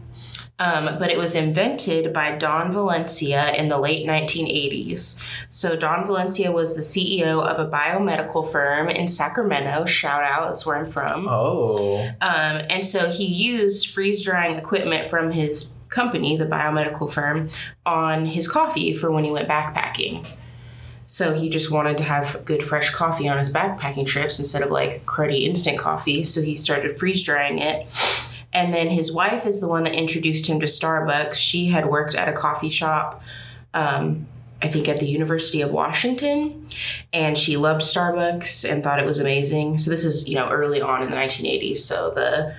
um, 0.59 0.85
but 0.99 1.09
it 1.09 1.17
was 1.17 1.35
invented 1.35 2.13
by 2.13 2.31
Don 2.31 2.71
Valencia 2.71 3.53
in 3.53 3.69
the 3.69 3.77
late 3.77 4.07
1980s. 4.07 5.23
So 5.49 5.75
Don 5.75 6.05
Valencia 6.05 6.51
was 6.51 6.75
the 6.75 6.81
CEO 6.81 7.41
of 7.41 7.59
a 7.59 7.69
biomedical 7.69 8.49
firm 8.49 8.89
in 8.89 9.07
Sacramento. 9.07 9.85
Shout 9.85 10.23
out, 10.23 10.47
that's 10.47 10.65
where 10.65 10.77
I'm 10.77 10.85
from. 10.85 11.27
Oh. 11.27 12.05
Um, 12.21 12.61
and 12.69 12.85
so 12.85 13.09
he 13.09 13.25
used 13.25 13.89
freeze 13.89 14.23
drying 14.23 14.57
equipment 14.57 15.05
from 15.05 15.31
his 15.31 15.74
company, 15.95 16.35
the 16.35 16.45
biomedical 16.45 17.11
firm, 17.11 17.49
on 17.85 18.27
his 18.27 18.47
coffee 18.47 18.93
for 18.95 19.09
when 19.09 19.23
he 19.23 19.31
went 19.31 19.47
backpacking. 19.47 20.27
So 21.05 21.33
he 21.33 21.49
just 21.49 21.71
wanted 21.71 21.97
to 21.99 22.03
have 22.03 22.43
good 22.45 22.63
fresh 22.63 22.89
coffee 22.89 23.27
on 23.27 23.37
his 23.37 23.53
backpacking 23.53 24.05
trips 24.05 24.39
instead 24.39 24.61
of 24.61 24.71
like 24.71 25.05
cruddy 25.05 25.43
instant 25.43 25.79
coffee. 25.79 26.23
So 26.23 26.41
he 26.41 26.55
started 26.55 26.99
freeze 26.99 27.23
drying 27.23 27.59
it. 27.59 27.87
And 28.51 28.73
then 28.73 28.89
his 28.89 29.13
wife 29.13 29.45
is 29.45 29.61
the 29.61 29.67
one 29.67 29.83
that 29.83 29.93
introduced 29.93 30.47
him 30.47 30.59
to 30.61 30.65
Starbucks. 30.65 31.35
She 31.35 31.67
had 31.67 31.87
worked 31.87 32.15
at 32.15 32.29
a 32.29 32.33
coffee 32.33 32.69
shop, 32.69 33.21
um, 33.73 34.27
I 34.61 34.67
think 34.69 34.87
at 34.87 34.99
the 34.99 35.05
University 35.05 35.61
of 35.61 35.71
Washington, 35.71 36.65
and 37.11 37.37
she 37.37 37.57
loved 37.57 37.81
Starbucks 37.81 38.69
and 38.69 38.81
thought 38.81 38.99
it 38.99 39.05
was 39.05 39.19
amazing. 39.19 39.77
So 39.77 39.91
this 39.91 40.05
is 40.05 40.29
you 40.29 40.35
know 40.35 40.49
early 40.49 40.81
on 40.81 41.03
in 41.03 41.09
the 41.09 41.17
1980s. 41.17 41.79
So 41.79 42.11
the 42.15 42.55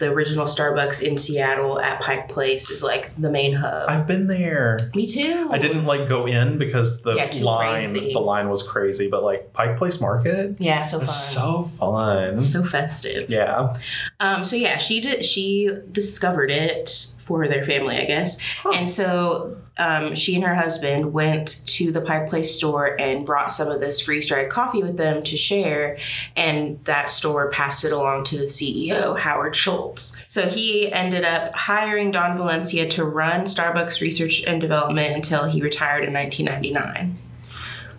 the 0.00 0.10
original 0.10 0.46
Starbucks 0.46 1.02
in 1.06 1.16
Seattle 1.16 1.78
at 1.78 2.00
Pike 2.00 2.28
Place 2.28 2.68
is 2.70 2.82
like 2.82 3.14
the 3.16 3.30
main 3.30 3.52
hub. 3.54 3.88
I've 3.88 4.08
been 4.08 4.26
there. 4.26 4.78
Me 4.96 5.06
too. 5.06 5.46
I 5.50 5.58
didn't 5.58 5.84
like 5.84 6.08
go 6.08 6.26
in 6.26 6.58
because 6.58 7.02
the 7.02 7.14
Yeah, 7.14 7.30
line 7.44 7.90
crazy. 7.92 8.12
the 8.12 8.18
line 8.20 8.48
was 8.48 8.62
crazy, 8.68 9.08
but 9.08 9.22
like 9.22 9.52
Pike 9.52 9.76
Place 9.76 10.00
Market 10.00 10.60
Yeah, 10.60 10.80
so 10.80 10.98
fun. 10.98 11.08
so 11.08 11.62
fun. 11.62 12.40
so 12.42 12.64
festive. 12.64 13.30
yeah. 13.30 13.76
Um, 14.18 14.44
so 14.44 14.56
yeah, 14.56 14.76
she 14.78 15.00
did. 15.00 15.24
She 15.24 15.70
discovered 15.92 16.50
it 16.50 16.90
for 17.20 17.46
their 17.46 17.62
family, 17.62 17.96
I 17.96 18.06
guess. 18.06 18.40
And 18.74 18.90
so 18.90 19.56
um, 19.80 20.14
she 20.14 20.34
and 20.34 20.44
her 20.44 20.54
husband 20.54 21.14
went 21.14 21.66
to 21.66 21.90
the 21.90 22.02
Pike 22.02 22.28
Place 22.28 22.54
store 22.54 23.00
and 23.00 23.24
brought 23.24 23.50
some 23.50 23.68
of 23.68 23.80
this 23.80 23.98
freeze 23.98 24.28
dried 24.28 24.50
coffee 24.50 24.82
with 24.82 24.98
them 24.98 25.22
to 25.22 25.36
share. 25.38 25.96
And 26.36 26.84
that 26.84 27.08
store 27.08 27.50
passed 27.50 27.84
it 27.84 27.92
along 27.92 28.24
to 28.24 28.36
the 28.36 28.44
CEO, 28.44 29.18
Howard 29.18 29.56
Schultz. 29.56 30.22
So 30.26 30.48
he 30.48 30.92
ended 30.92 31.24
up 31.24 31.54
hiring 31.54 32.10
Don 32.10 32.36
Valencia 32.36 32.86
to 32.90 33.04
run 33.04 33.42
Starbucks 33.42 34.02
research 34.02 34.44
and 34.44 34.60
development 34.60 35.16
until 35.16 35.46
he 35.46 35.62
retired 35.62 36.04
in 36.04 36.12
1999. 36.12 37.16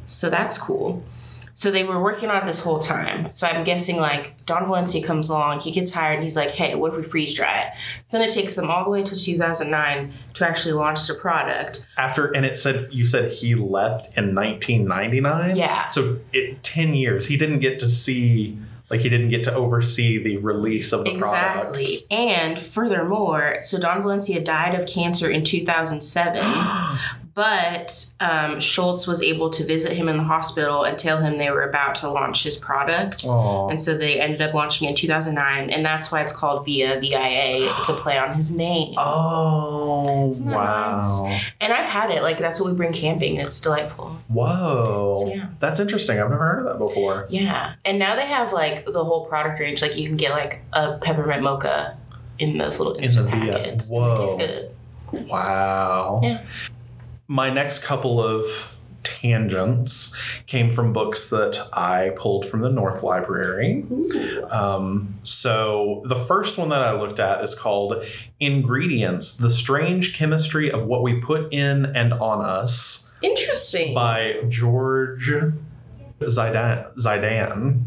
So 0.06 0.30
that's 0.30 0.60
cool. 0.60 1.04
So 1.53 1.70
they 1.72 1.84
were 1.84 2.01
working 2.01 2.29
on 2.29 2.38
it 2.41 2.46
this 2.46 2.63
whole 2.63 2.79
time. 2.79 3.31
So 3.31 3.48
I'm 3.48 3.63
guessing 3.63 3.98
like 3.98 4.46
Don 4.46 4.65
Valencia 4.65 5.05
comes 5.05 5.29
along, 5.29 5.60
he 5.62 5.72
gets 5.72 5.91
hired, 5.91 6.15
and 6.15 6.24
he's 6.24 6.36
like, 6.36 6.51
"Hey, 6.51 6.75
what 6.75 6.91
if 6.91 6.98
we 6.98 7.03
freeze 7.03 7.34
dry 7.34 7.62
it?" 7.62 7.74
So 8.08 8.17
then 8.17 8.27
it 8.27 8.34
takes 8.34 8.55
them 8.55 8.70
all 8.70 8.84
the 8.84 8.89
way 8.89 9.03
to 9.03 9.15
2009 9.15 10.13
to 10.36 10.48
actually 10.48 10.74
launch 10.74 11.08
the 11.08 11.13
product. 11.13 11.86
After 11.98 12.27
and 12.27 12.46
it 12.46 12.58
said 12.58 12.88
you 12.91 13.05
said 13.05 13.31
he 13.31 13.55
left 13.55 14.15
in 14.17 14.34
1999. 14.36 15.55
Yeah. 15.55 15.88
So 15.89 16.20
it 16.34 16.63
10 16.63 16.93
years. 16.93 17.27
He 17.27 17.38
didn't 17.38 17.60
get 17.60 17.79
to 17.79 17.88
see 17.88 18.58
like 18.89 19.00
he 19.00 19.08
didn't 19.10 19.29
get 19.29 19.43
to 19.46 19.53
oversee 19.53 20.22
the 20.22 20.36
release 20.38 20.91
of 20.91 21.05
the 21.05 21.12
Exactly. 21.13 21.86
product. 21.86 22.12
And 22.12 22.62
furthermore, 22.62 23.58
so 23.62 23.79
Don 23.79 24.01
Valencia 24.01 24.41
died 24.41 24.75
of 24.75 24.86
cancer 24.86 25.29
in 25.29 25.43
2007. 25.46 26.43
But 27.34 28.06
um, 28.20 28.60
Schultz 28.60 29.08
was 29.08 29.22
able 29.22 29.50
to 29.52 29.66
visit 29.66 29.94
him 29.94 30.10
in 30.10 30.18
the 30.18 30.24
hospital 30.24 30.84
and 30.84 30.98
tell 30.98 31.20
him 31.20 31.38
they 31.38 31.50
were 31.50 31.64
about 31.64 31.96
to 31.96 32.10
launch 32.10 32.44
his 32.44 32.58
product. 32.58 33.26
Aw. 33.26 33.70
And 33.70 33.80
so 33.80 33.98
they 33.98 34.20
ended 34.20 34.42
up 34.42 34.54
launching 34.54 34.90
in 34.90 34.96
2009, 34.96 35.70
and 35.70 35.86
that's 35.86 36.12
why 36.12 36.22
it's 36.22 36.36
called 36.36 36.66
VIA, 36.66 37.00
VIA. 37.00 37.70
It's 37.80 37.90
a 37.90 37.94
play 37.94 38.18
on 38.18 38.36
his 38.36 38.56
name. 38.56 38.96
Oh 38.98 40.32
that 40.34 40.46
wow. 40.46 41.40
And 41.60 41.74
I've 41.74 41.86
had 41.86 42.12
it. 42.12 42.22
Like, 42.22 42.38
that's 42.38 42.60
what 42.60 42.70
we 42.72 42.76
bring 42.76 42.94
camping. 42.94 43.38
It's 43.38 43.60
delightful. 43.62 44.18
Whoa. 44.28 45.16
So, 45.18 45.28
yeah. 45.34 45.48
That's 45.60 45.80
interesting. 45.80 46.20
I've 46.20 46.30
never 46.30 46.44
heard 46.44 46.66
of 46.66 46.74
that 46.74 46.80
before. 46.80 47.28
Yeah. 47.30 47.76
And 47.86 48.00
now 48.00 48.16
they 48.16 48.26
have, 48.26 48.54
like, 48.54 48.86
the 48.86 49.04
whole 49.04 49.26
product 49.26 49.60
range. 49.60 49.82
Like, 49.82 49.98
you 49.98 50.08
can 50.08 50.18
get, 50.18 50.32
like, 50.32 50.62
a 50.74 50.98
peppermint 50.98 51.44
mocha 51.44 51.98
in 52.40 52.58
those 52.58 52.80
little 52.80 52.96
the 52.96 53.04
instant 53.04 53.30
VIA. 53.30 53.54
packets. 53.54 53.90
and 53.90 54.00
Whoa. 54.00 54.14
It 54.14 54.18
tastes 54.18 54.38
good. 54.38 54.72
Wow. 55.28 56.22
Yeah. 56.24 56.42
My 57.32 57.50
next 57.50 57.86
couple 57.86 58.22
of 58.22 58.76
tangents 59.04 60.20
came 60.48 60.70
from 60.70 60.92
books 60.92 61.30
that 61.30 61.66
I 61.72 62.12
pulled 62.18 62.46
from 62.46 62.60
the 62.60 62.70
North 62.70 63.04
Library. 63.04 63.86
Um, 64.50 65.16
so 65.24 66.04
the 66.08 66.18
first 66.18 66.58
one 66.58 66.68
that 66.70 66.82
I 66.82 66.92
looked 66.92 67.22
at 67.22 67.42
is 67.42 67.56
called 67.56 68.04
Ingredients 68.42 69.38
The 69.38 69.50
Strange 69.50 70.14
Chemistry 70.14 70.70
of 70.70 70.86
What 70.88 71.04
We 71.04 71.22
Put 71.22 71.54
In 71.54 71.86
and 71.96 72.12
On 72.12 72.42
Us 72.42 73.16
Interesting. 73.22 73.94
by 73.94 74.44
George 74.50 75.32
Zidane. 76.20 76.94
Zaidan. 76.98 77.84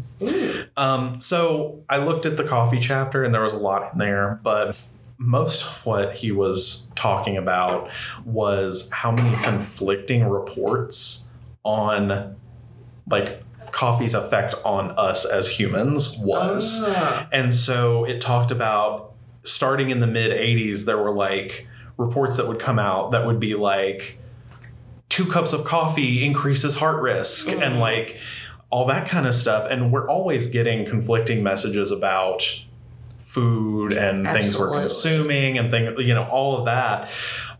Um, 0.75 1.19
so 1.19 1.83
I 1.87 1.97
looked 1.97 2.25
at 2.25 2.35
the 2.37 2.45
coffee 2.45 2.79
chapter 2.79 3.23
and 3.23 3.31
there 3.31 3.43
was 3.43 3.53
a 3.53 3.59
lot 3.59 3.93
in 3.93 3.99
there, 3.99 4.39
but 4.41 4.75
most 5.17 5.63
of 5.63 5.85
what 5.85 6.15
he 6.15 6.31
was 6.31 6.91
talking 6.95 7.37
about 7.37 7.89
was 8.25 8.91
how 8.91 9.11
many 9.11 9.35
conflicting 9.43 10.27
reports 10.27 11.31
on 11.63 12.35
like 13.09 13.43
coffee's 13.71 14.13
effect 14.13 14.55
on 14.63 14.91
us 14.91 15.25
as 15.25 15.59
humans 15.59 16.17
was. 16.17 16.83
Ah. 16.87 17.27
And 17.31 17.53
so 17.53 18.05
it 18.05 18.21
talked 18.21 18.51
about 18.51 19.13
starting 19.43 19.89
in 19.89 19.99
the 19.99 20.07
mid 20.07 20.31
80s, 20.31 20.85
there 20.85 20.97
were 20.97 21.13
like 21.13 21.67
reports 21.97 22.37
that 22.37 22.47
would 22.47 22.59
come 22.59 22.79
out 22.79 23.11
that 23.11 23.25
would 23.25 23.39
be 23.39 23.55
like 23.55 24.19
two 25.09 25.25
cups 25.25 25.53
of 25.53 25.63
coffee 25.63 26.25
increases 26.25 26.75
heart 26.75 27.01
risk 27.01 27.49
and 27.49 27.79
like 27.79 28.19
all 28.69 28.85
that 28.85 29.07
kind 29.07 29.25
of 29.25 29.35
stuff. 29.35 29.69
And 29.69 29.91
we're 29.91 30.09
always 30.09 30.47
getting 30.47 30.85
conflicting 30.85 31.41
messages 31.43 31.91
about 31.91 32.64
food 33.25 33.91
and 33.93 34.23
things 34.27 34.57
we're 34.57 34.71
consuming 34.71 35.57
and 35.57 35.71
things, 35.71 35.93
you 35.99 36.13
know, 36.13 36.25
all 36.29 36.57
of 36.57 36.65
that. 36.65 37.09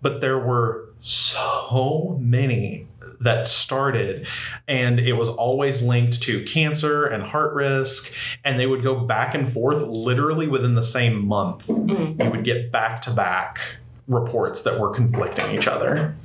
But 0.01 0.21
there 0.21 0.37
were 0.39 0.89
so 0.99 2.17
many 2.21 2.87
that 3.21 3.47
started 3.47 4.27
and 4.67 4.99
it 4.99 5.13
was 5.13 5.29
always 5.29 5.81
linked 5.81 6.21
to 6.21 6.43
cancer 6.45 7.05
and 7.05 7.23
heart 7.23 7.53
risk 7.53 8.13
and 8.43 8.59
they 8.59 8.67
would 8.67 8.83
go 8.83 8.99
back 8.99 9.33
and 9.33 9.51
forth 9.51 9.81
literally 9.83 10.47
within 10.47 10.75
the 10.75 10.83
same 10.83 11.25
month 11.25 11.67
Mm. 11.67 12.21
you 12.23 12.29
would 12.29 12.43
get 12.43 12.71
back 12.71 13.01
to 13.01 13.11
back 13.11 13.77
reports 14.07 14.63
that 14.63 14.79
were 14.79 14.89
conflicting 14.89 15.49
each 15.55 15.67
other 15.67 16.15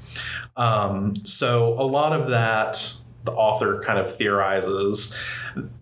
um, 0.57 1.15
so 1.25 1.75
a 1.81 1.85
lot 1.87 2.19
of 2.19 2.29
that 2.31 2.93
the 3.25 3.33
author 3.33 3.81
kind 3.81 3.99
of 3.99 4.15
theorizes 4.17 5.17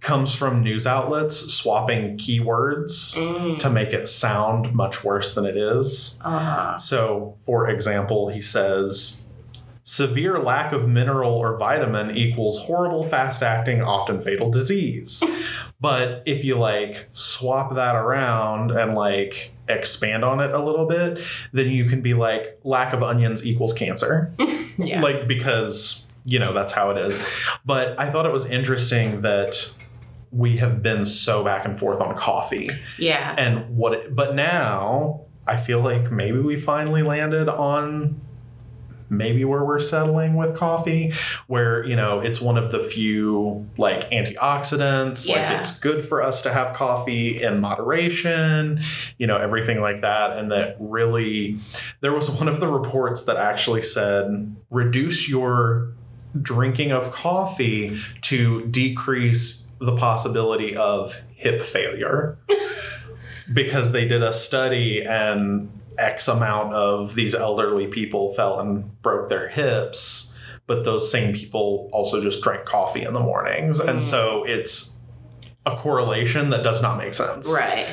comes 0.00 0.34
from 0.34 0.62
news 0.62 0.86
outlets 0.86 1.36
swapping 1.52 2.16
keywords 2.18 3.16
Mm. 3.16 3.58
to 3.58 3.70
make 3.70 3.92
it 3.92 4.08
sound 4.08 4.74
much 4.74 5.04
worse 5.04 5.34
than 5.34 5.44
it 5.44 5.56
is 5.56 6.20
Uh-huh. 6.24 6.76
so, 6.78 7.34
for 7.44 7.68
example, 7.68 8.28
he 8.28 8.40
says 8.40 9.24
severe 9.84 10.38
lack 10.38 10.72
of 10.72 10.86
mineral 10.86 11.32
or 11.32 11.56
vitamin 11.56 12.14
equals 12.16 12.60
horrible, 12.64 13.04
fast 13.04 13.42
acting, 13.42 13.80
often 13.82 14.20
fatal 14.20 14.50
disease. 14.50 15.22
but 15.80 16.22
if 16.26 16.44
you 16.44 16.56
like 16.58 17.08
swap 17.12 17.74
that 17.74 17.96
around 17.96 18.70
and 18.70 18.94
like 18.94 19.54
expand 19.66 20.24
on 20.26 20.40
it 20.40 20.50
a 20.50 20.62
little 20.62 20.84
bit, 20.86 21.18
then 21.52 21.70
you 21.70 21.86
can 21.86 22.02
be 22.02 22.12
like 22.12 22.58
lack 22.64 22.92
of 22.92 23.02
onions 23.02 23.46
equals 23.46 23.72
cancer. 23.72 24.32
Yeah. 24.80 25.02
Like, 25.02 25.26
because, 25.26 26.07
you 26.28 26.38
know, 26.38 26.52
that's 26.52 26.72
how 26.72 26.90
it 26.90 26.98
is. 26.98 27.24
But 27.64 27.98
I 27.98 28.10
thought 28.10 28.26
it 28.26 28.32
was 28.32 28.46
interesting 28.46 29.22
that 29.22 29.74
we 30.30 30.58
have 30.58 30.82
been 30.82 31.06
so 31.06 31.42
back 31.42 31.64
and 31.64 31.78
forth 31.78 32.00
on 32.00 32.14
coffee 32.16 32.68
yeah. 32.98 33.34
and 33.38 33.76
what 33.76 33.94
it, 33.94 34.14
but 34.14 34.34
now 34.34 35.22
i 35.46 35.56
feel 35.56 35.80
like 35.80 36.10
maybe 36.10 36.38
we 36.38 36.60
finally 36.60 37.02
landed 37.02 37.48
on 37.48 38.20
maybe 39.10 39.42
where 39.42 39.64
we're 39.64 39.80
settling 39.80 40.34
with 40.36 40.54
coffee 40.54 41.14
where 41.46 41.82
you 41.86 41.96
know 41.96 42.20
it's 42.20 42.42
one 42.42 42.58
of 42.58 42.70
the 42.72 42.78
few 42.78 43.66
like 43.78 44.10
antioxidants 44.10 45.26
Yeah. 45.26 45.50
like 45.50 45.60
it's 45.60 45.78
good 45.80 46.04
for 46.04 46.22
us 46.22 46.42
to 46.42 46.52
have 46.52 46.76
coffee 46.76 47.42
in 47.42 47.60
moderation 47.60 48.80
you 49.16 49.26
know 49.26 49.38
everything 49.38 49.80
like 49.80 50.02
that 50.02 50.36
and 50.36 50.52
that 50.52 50.76
really 50.78 51.58
there 52.02 52.12
was 52.12 52.30
one 52.30 52.48
of 52.48 52.60
the 52.60 52.66
reports 52.66 53.24
that 53.24 53.36
actually 53.38 53.82
said 53.82 54.54
reduce 54.70 55.26
your 55.26 55.94
drinking 56.40 56.92
of 56.92 57.12
coffee 57.12 58.00
to 58.22 58.66
decrease 58.66 59.68
the 59.78 59.96
possibility 59.96 60.76
of 60.76 61.22
hip 61.34 61.62
failure 61.62 62.38
because 63.52 63.92
they 63.92 64.06
did 64.06 64.22
a 64.22 64.32
study 64.32 65.02
and 65.02 65.70
X 65.98 66.28
amount 66.28 66.74
of 66.74 67.14
these 67.14 67.34
elderly 67.34 67.86
people 67.86 68.32
fell 68.34 68.60
and 68.60 69.00
broke 69.02 69.28
their 69.28 69.48
hips, 69.48 70.38
but 70.66 70.84
those 70.84 71.10
same 71.10 71.34
people 71.34 71.88
also 71.92 72.22
just 72.22 72.42
drank 72.42 72.64
coffee 72.64 73.02
in 73.02 73.14
the 73.14 73.20
mornings. 73.20 73.80
And 73.80 73.90
mm-hmm. 73.90 74.00
so 74.00 74.44
it's 74.44 75.00
a 75.66 75.76
correlation 75.76 76.50
that 76.50 76.62
does 76.62 76.80
not 76.82 76.98
make 76.98 77.14
sense. 77.14 77.50
Right. 77.52 77.88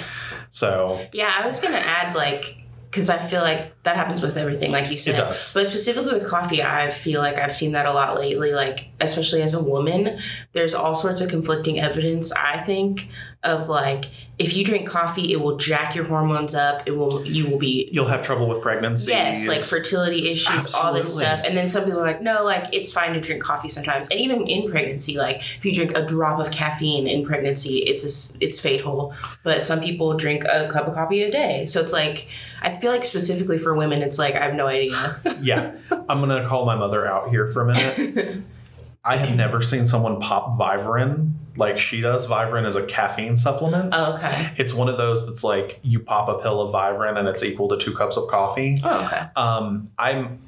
So 0.50 1.06
Yeah, 1.12 1.34
I 1.38 1.46
was 1.46 1.60
gonna 1.60 1.78
add 1.78 2.16
like 2.16 2.58
because 2.96 3.10
I 3.10 3.18
feel 3.18 3.42
like 3.42 3.84
that 3.84 3.98
happens 3.98 4.22
with 4.22 4.38
everything, 4.38 4.72
like 4.72 4.90
you 4.90 4.98
said. 4.98 5.16
it 5.16 5.18
does. 5.18 5.54
But 5.54 5.68
specifically 5.68 6.14
with 6.14 6.26
coffee, 6.30 6.64
I 6.64 6.92
feel 6.92 7.20
like 7.20 7.38
I've 7.38 7.54
seen 7.54 7.74
that 7.74 7.86
a 7.86 7.92
lot 7.92 8.18
lately. 8.18 8.54
Like, 8.54 8.88
especially 9.02 9.42
as 9.42 9.54
a 9.54 9.62
woman, 9.62 10.18
there's 10.54 10.74
all 10.74 10.96
sorts 10.96 11.20
of 11.20 11.30
conflicting 11.30 11.78
evidence. 11.78 12.32
I 12.32 12.64
think 12.64 13.10
of 13.46 13.70
like 13.70 14.06
if 14.38 14.54
you 14.54 14.66
drink 14.66 14.88
coffee, 14.88 15.32
it 15.32 15.40
will 15.40 15.56
jack 15.56 15.96
your 15.96 16.04
hormones 16.06 16.54
up. 16.54 16.84
It 16.86 16.92
will 16.92 17.26
you 17.26 17.48
will 17.48 17.58
be 17.58 17.88
You'll 17.92 18.08
have 18.08 18.22
trouble 18.22 18.50
with 18.50 18.62
pregnancy. 18.62 19.12
yes, 19.12 19.48
like 19.48 19.60
fertility 19.60 20.30
issues, 20.30 20.76
all 20.76 20.94
this 20.94 21.16
stuff. 21.16 21.42
And 21.46 21.58
then 21.58 21.70
some 21.70 21.86
people 21.86 22.02
are 22.02 22.06
like, 22.06 22.22
no, 22.22 22.44
like 22.44 22.66
it's 22.74 22.92
fine 22.92 23.14
to 23.14 23.22
drink 23.22 23.42
coffee 23.42 23.70
sometimes. 23.70 24.10
And 24.10 24.20
even 24.20 24.46
in 24.48 24.70
pregnancy, 24.70 25.18
like 25.18 25.38
if 25.58 25.66
you 25.66 25.74
drink 25.74 25.96
a 25.96 26.06
drop 26.06 26.40
of 26.40 26.52
caffeine 26.52 27.08
in 27.08 27.26
pregnancy, 27.26 27.78
it's 27.80 28.04
a 28.04 28.44
it's 28.44 28.60
fatal. 28.60 29.14
But 29.44 29.64
some 29.64 29.80
people 29.80 30.18
drink 30.18 30.44
a 30.44 30.68
cup 30.70 30.88
of 30.88 30.96
coffee 30.96 31.24
a 31.24 31.32
day, 31.32 31.66
so 31.66 31.82
it's 31.82 31.94
like. 31.94 32.28
I 32.62 32.74
feel 32.74 32.92
like 32.92 33.04
specifically 33.04 33.60
for 33.60 33.76
women, 33.76 34.02
it's 34.02 34.18
like 34.18 34.34
I 34.34 34.44
have 34.44 34.56
no 34.56 34.66
idea. 34.66 35.20
Yeah. 35.40 35.74
I'm 36.10 36.28
to 36.28 36.46
call 36.48 36.66
my 36.66 36.76
mother 36.76 37.06
out 37.06 37.30
here 37.30 37.48
for 37.48 37.62
a 37.62 37.66
minute. 37.68 38.38
I 39.06 39.18
have 39.18 39.36
never 39.36 39.62
seen 39.62 39.86
someone 39.86 40.20
pop 40.20 40.58
Vivarin 40.58 41.34
like 41.56 41.78
she 41.78 42.02
does. 42.02 42.28
Vivarin 42.28 42.66
is 42.66 42.76
a 42.76 42.86
caffeine 42.86 43.38
supplement. 43.38 43.94
oh, 43.96 44.16
okay. 44.18 44.52
It's 44.58 44.74
one 44.74 44.90
of 44.90 44.98
those 44.98 45.26
that's 45.26 45.44
like 45.44 45.80
you 45.84 46.00
pop 46.00 46.28
a 46.30 46.42
pill 46.42 46.62
of 46.62 46.74
Vivarin 46.74 47.18
and 47.18 47.28
it's 47.28 47.44
equal 47.44 47.68
to 47.70 47.78
two 47.78 47.94
cups 47.94 48.18
of 48.18 48.28
coffee. 48.28 48.80
Oh, 48.84 49.06
okay. 49.06 49.28
Um, 49.36 49.90
I'm, 49.98 50.40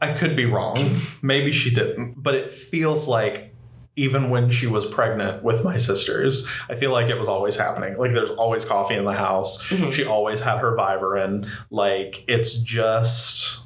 I 0.00 0.12
could 0.12 0.36
be 0.36 0.44
wrong. 0.46 0.96
Maybe 1.22 1.52
she 1.52 1.70
didn't, 1.74 2.22
but 2.22 2.34
it 2.34 2.52
feels 2.54 3.08
like 3.08 3.54
even 3.98 4.28
when 4.28 4.50
she 4.50 4.66
was 4.66 4.84
pregnant 4.84 5.42
with 5.42 5.64
my 5.64 5.78
sisters, 5.78 6.46
I 6.68 6.74
feel 6.74 6.90
like 6.92 7.08
it 7.08 7.18
was 7.18 7.28
always 7.28 7.56
happening. 7.56 7.96
Like 7.96 8.12
there's 8.12 8.28
always 8.30 8.62
coffee 8.64 8.94
in 8.94 9.06
the 9.06 9.14
house. 9.14 9.66
Mhm. 9.68 9.90
She 9.92 10.04
always 10.04 10.40
had 10.40 10.58
her 10.58 10.76
Vivarin. 10.76 11.48
Like 11.70 12.22
it's 12.28 12.58
just, 12.58 13.65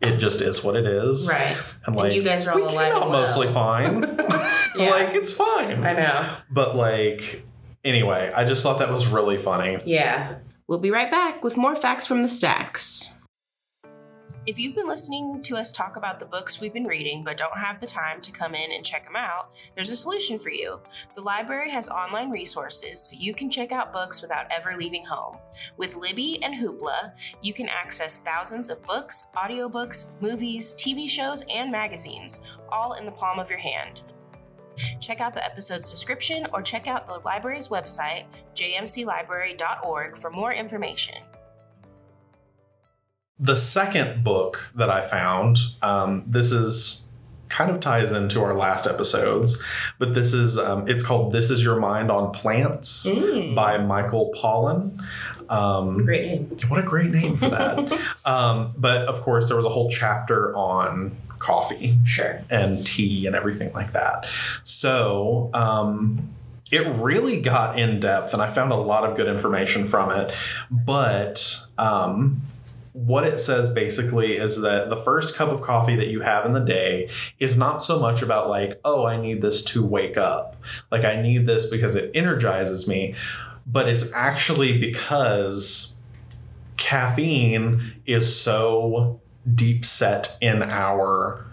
it 0.00 0.18
just 0.18 0.40
is 0.40 0.64
what 0.64 0.76
it 0.76 0.86
is. 0.86 1.28
Right. 1.28 1.56
And 1.86 1.94
like 1.96 2.12
you 2.14 2.22
guys 2.22 2.46
are 2.46 2.52
all 2.52 2.56
we 2.56 2.62
alive 2.62 2.92
came 2.92 3.02
out 3.02 3.10
well. 3.10 3.20
mostly 3.20 3.48
fine. 3.48 4.16
Yeah. 4.76 4.90
Like 4.90 5.14
it's 5.16 5.32
fine. 5.32 5.84
I 5.84 5.92
know. 5.94 6.36
But 6.48 6.76
like 6.76 7.44
anyway, 7.84 8.32
I 8.34 8.44
just 8.44 8.62
thought 8.62 8.78
that 8.78 8.90
was 8.90 9.06
really 9.08 9.36
funny. 9.36 9.78
Yeah. 9.84 10.36
We'll 10.68 10.78
be 10.78 10.92
right 10.92 11.10
back 11.10 11.42
with 11.42 11.56
more 11.56 11.74
facts 11.74 12.06
from 12.06 12.22
the 12.22 12.28
stacks. 12.28 13.19
If 14.46 14.58
you've 14.58 14.74
been 14.74 14.88
listening 14.88 15.42
to 15.42 15.56
us 15.58 15.70
talk 15.70 15.96
about 15.96 16.18
the 16.18 16.24
books 16.24 16.60
we've 16.60 16.72
been 16.72 16.86
reading 16.86 17.22
but 17.22 17.36
don't 17.36 17.58
have 17.58 17.78
the 17.78 17.86
time 17.86 18.22
to 18.22 18.32
come 18.32 18.54
in 18.54 18.72
and 18.72 18.82
check 18.82 19.04
them 19.04 19.14
out, 19.14 19.50
there's 19.74 19.90
a 19.90 19.96
solution 19.96 20.38
for 20.38 20.50
you. 20.50 20.80
The 21.14 21.20
library 21.20 21.70
has 21.70 21.90
online 21.90 22.30
resources 22.30 23.02
so 23.02 23.16
you 23.18 23.34
can 23.34 23.50
check 23.50 23.70
out 23.70 23.92
books 23.92 24.22
without 24.22 24.46
ever 24.50 24.78
leaving 24.78 25.04
home. 25.04 25.36
With 25.76 25.94
Libby 25.94 26.42
and 26.42 26.54
Hoopla, 26.54 27.12
you 27.42 27.52
can 27.52 27.68
access 27.68 28.20
thousands 28.20 28.70
of 28.70 28.82
books, 28.84 29.24
audiobooks, 29.36 30.12
movies, 30.22 30.74
TV 30.74 31.08
shows, 31.08 31.44
and 31.54 31.70
magazines, 31.70 32.40
all 32.72 32.94
in 32.94 33.04
the 33.04 33.12
palm 33.12 33.38
of 33.38 33.50
your 33.50 33.58
hand. 33.58 34.04
Check 35.00 35.20
out 35.20 35.34
the 35.34 35.44
episode's 35.44 35.90
description 35.90 36.46
or 36.54 36.62
check 36.62 36.86
out 36.86 37.06
the 37.06 37.20
library's 37.26 37.68
website, 37.68 38.24
jmclibrary.org, 38.54 40.16
for 40.16 40.30
more 40.30 40.54
information. 40.54 41.16
The 43.42 43.56
second 43.56 44.22
book 44.22 44.70
that 44.74 44.90
I 44.90 45.00
found, 45.00 45.56
um, 45.80 46.24
this 46.26 46.52
is 46.52 47.08
kind 47.48 47.70
of 47.70 47.80
ties 47.80 48.12
into 48.12 48.42
our 48.42 48.54
last 48.54 48.86
episodes, 48.86 49.62
but 49.98 50.14
this 50.14 50.32
is 50.34 50.58
um, 50.58 50.86
it's 50.88 51.02
called 51.02 51.32
"This 51.32 51.50
Is 51.50 51.64
Your 51.64 51.76
Mind 51.80 52.10
on 52.10 52.32
Plants" 52.32 53.08
by 53.54 53.78
Michael 53.78 54.30
Pollan. 54.36 55.02
Um, 55.48 56.04
Great 56.04 56.26
name. 56.26 56.48
what 56.68 56.78
a 56.78 56.82
great 56.82 57.10
name 57.10 57.34
for 57.34 57.48
that! 57.48 57.98
um, 58.26 58.74
but 58.76 59.08
of 59.08 59.20
course, 59.22 59.48
there 59.48 59.56
was 59.56 59.66
a 59.66 59.70
whole 59.70 59.90
chapter 59.90 60.54
on 60.54 61.16
coffee 61.38 61.96
Sure. 62.04 62.42
and 62.50 62.86
tea 62.86 63.26
and 63.26 63.34
everything 63.34 63.72
like 63.72 63.92
that. 63.94 64.26
So 64.62 65.48
um, 65.54 66.28
it 66.70 66.86
really 66.86 67.40
got 67.40 67.78
in 67.78 68.00
depth, 68.00 68.34
and 68.34 68.42
I 68.42 68.50
found 68.50 68.70
a 68.70 68.76
lot 68.76 69.08
of 69.08 69.16
good 69.16 69.26
information 69.28 69.88
from 69.88 70.10
it. 70.12 70.32
But 70.70 71.66
um, 71.78 72.42
what 72.92 73.24
it 73.24 73.38
says 73.38 73.72
basically 73.72 74.36
is 74.36 74.60
that 74.62 74.90
the 74.90 74.96
first 74.96 75.36
cup 75.36 75.48
of 75.48 75.62
coffee 75.62 75.96
that 75.96 76.08
you 76.08 76.22
have 76.22 76.44
in 76.44 76.52
the 76.52 76.64
day 76.64 77.08
is 77.38 77.56
not 77.56 77.82
so 77.82 77.98
much 77.98 78.20
about 78.22 78.48
like, 78.48 78.80
oh, 78.84 79.06
I 79.06 79.16
need 79.16 79.42
this 79.42 79.62
to 79.66 79.84
wake 79.84 80.16
up. 80.16 80.56
Like, 80.90 81.04
I 81.04 81.20
need 81.20 81.46
this 81.46 81.70
because 81.70 81.94
it 81.94 82.10
energizes 82.14 82.88
me. 82.88 83.14
But 83.66 83.88
it's 83.88 84.12
actually 84.12 84.78
because 84.78 86.00
caffeine 86.76 87.92
is 88.06 88.34
so 88.34 89.20
deep 89.54 89.84
set 89.84 90.36
in 90.40 90.62
our 90.62 91.46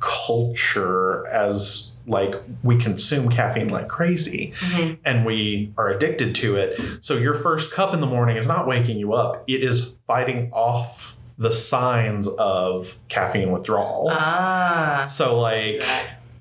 culture 0.00 1.26
as 1.28 1.93
like 2.06 2.34
we 2.62 2.76
consume 2.76 3.28
caffeine 3.30 3.68
like 3.68 3.88
crazy 3.88 4.52
Mhm. 4.60 4.98
and 5.04 5.24
we 5.24 5.72
are 5.78 5.88
addicted 5.90 6.34
to 6.36 6.56
it. 6.56 6.78
So 7.00 7.16
your 7.16 7.34
first 7.34 7.72
cup 7.72 7.94
in 7.94 8.00
the 8.00 8.06
morning 8.06 8.36
is 8.36 8.46
not 8.46 8.66
waking 8.66 8.98
you 8.98 9.14
up, 9.14 9.42
it 9.46 9.62
is 9.64 9.96
fighting 10.06 10.50
off 10.52 11.16
the 11.38 11.50
signs 11.50 12.28
of 12.28 12.96
caffeine 13.08 13.50
withdrawal. 13.50 14.08
Ah. 14.10 15.06
so 15.08 15.38
like 15.40 15.82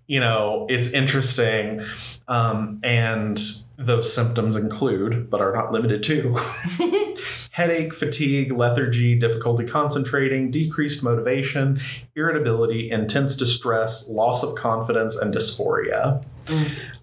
you 0.05 0.19
know, 0.19 0.67
it's 0.69 0.91
interesting. 0.91 1.81
Um, 2.27 2.79
and 2.83 3.39
those 3.77 4.13
symptoms 4.13 4.57
include, 4.57 5.29
but 5.29 5.39
are 5.39 5.53
not 5.55 5.71
limited 5.71 6.03
to, 6.03 6.35
headache, 7.53 7.93
fatigue, 7.93 8.51
lethargy, 8.51 9.13
difficulty 9.13 9.63
concentrating, 9.63 10.49
decreased 10.49 11.03
motivation, 11.03 11.79
irritability, 12.15 12.89
intense 12.89 13.35
distress, 13.35 14.09
loss 14.09 14.43
of 14.43 14.55
confidence, 14.55 15.15
and 15.15 15.31
dysphoria. 15.31 16.23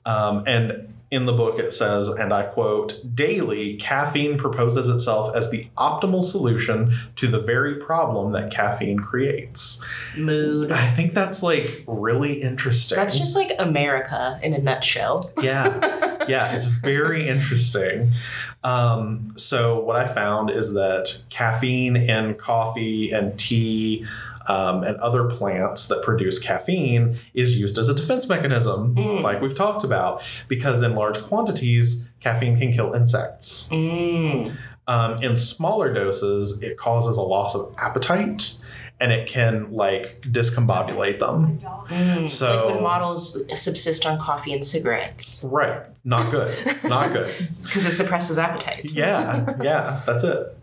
Um, 0.04 0.42
and 0.48 0.92
in 1.12 1.26
the 1.26 1.32
book, 1.32 1.60
it 1.60 1.72
says, 1.72 2.08
and 2.08 2.32
I 2.32 2.42
quote, 2.42 3.00
daily, 3.14 3.76
caffeine 3.76 4.38
proposes 4.38 4.88
itself 4.88 5.36
as 5.36 5.52
the 5.52 5.68
optimal 5.78 6.24
solution 6.24 6.96
to 7.14 7.28
the 7.28 7.40
very 7.40 7.76
problem 7.76 8.32
that 8.32 8.50
caffeine 8.50 8.98
creates. 8.98 9.86
Mood. 10.16 10.72
I 10.72 10.88
think 10.88 11.12
that's 11.14 11.44
like 11.44 11.84
really 11.86 12.42
interesting. 12.42 12.96
That's 12.96 13.16
just 13.16 13.36
like 13.36 13.52
America 13.60 14.40
in 14.42 14.52
a 14.52 14.58
nutshell. 14.58 15.30
Yeah. 15.40 16.08
Yeah, 16.28 16.52
it's 16.52 16.66
very 16.66 17.26
interesting. 17.26 18.12
Um, 18.62 19.32
so, 19.36 19.80
what 19.80 19.96
I 19.96 20.06
found 20.06 20.50
is 20.50 20.74
that 20.74 21.22
caffeine 21.30 21.96
in 21.96 22.34
coffee 22.34 23.10
and 23.10 23.38
tea 23.38 24.06
um, 24.48 24.82
and 24.82 24.96
other 24.98 25.24
plants 25.30 25.88
that 25.88 26.02
produce 26.02 26.38
caffeine 26.38 27.16
is 27.34 27.58
used 27.60 27.78
as 27.78 27.88
a 27.88 27.94
defense 27.94 28.28
mechanism, 28.28 28.94
Mm. 28.96 29.22
like 29.22 29.40
we've 29.40 29.54
talked 29.54 29.84
about, 29.84 30.22
because 30.48 30.82
in 30.82 30.94
large 30.94 31.20
quantities, 31.22 32.10
caffeine 32.20 32.58
can 32.58 32.72
kill 32.72 32.92
insects. 32.92 33.68
Mm. 33.70 34.54
Um, 34.88 35.22
in 35.22 35.36
smaller 35.36 35.92
doses, 35.92 36.62
it 36.62 36.76
causes 36.76 37.16
a 37.16 37.22
loss 37.22 37.54
of 37.54 37.72
appetite 37.78 38.56
and 39.00 39.12
it 39.12 39.26
can 39.26 39.72
like 39.72 40.20
discombobulate 40.22 41.18
them. 41.18 41.58
Mm. 41.88 42.28
So- 42.28 42.66
like 42.66 42.74
when 42.74 42.82
models 42.82 43.44
subsist 43.60 44.04
on 44.06 44.18
coffee 44.18 44.52
and 44.52 44.64
cigarettes 44.64 45.42
Right. 45.44 45.82
Not 46.04 46.30
good. 46.30 46.56
Not 46.84 47.12
good. 47.12 47.48
because 47.62 47.86
it 47.86 47.92
suppresses 47.92 48.38
appetite. 48.38 48.84
yeah, 48.86 49.54
yeah, 49.62 50.02
that's 50.06 50.24
it. 50.24 50.56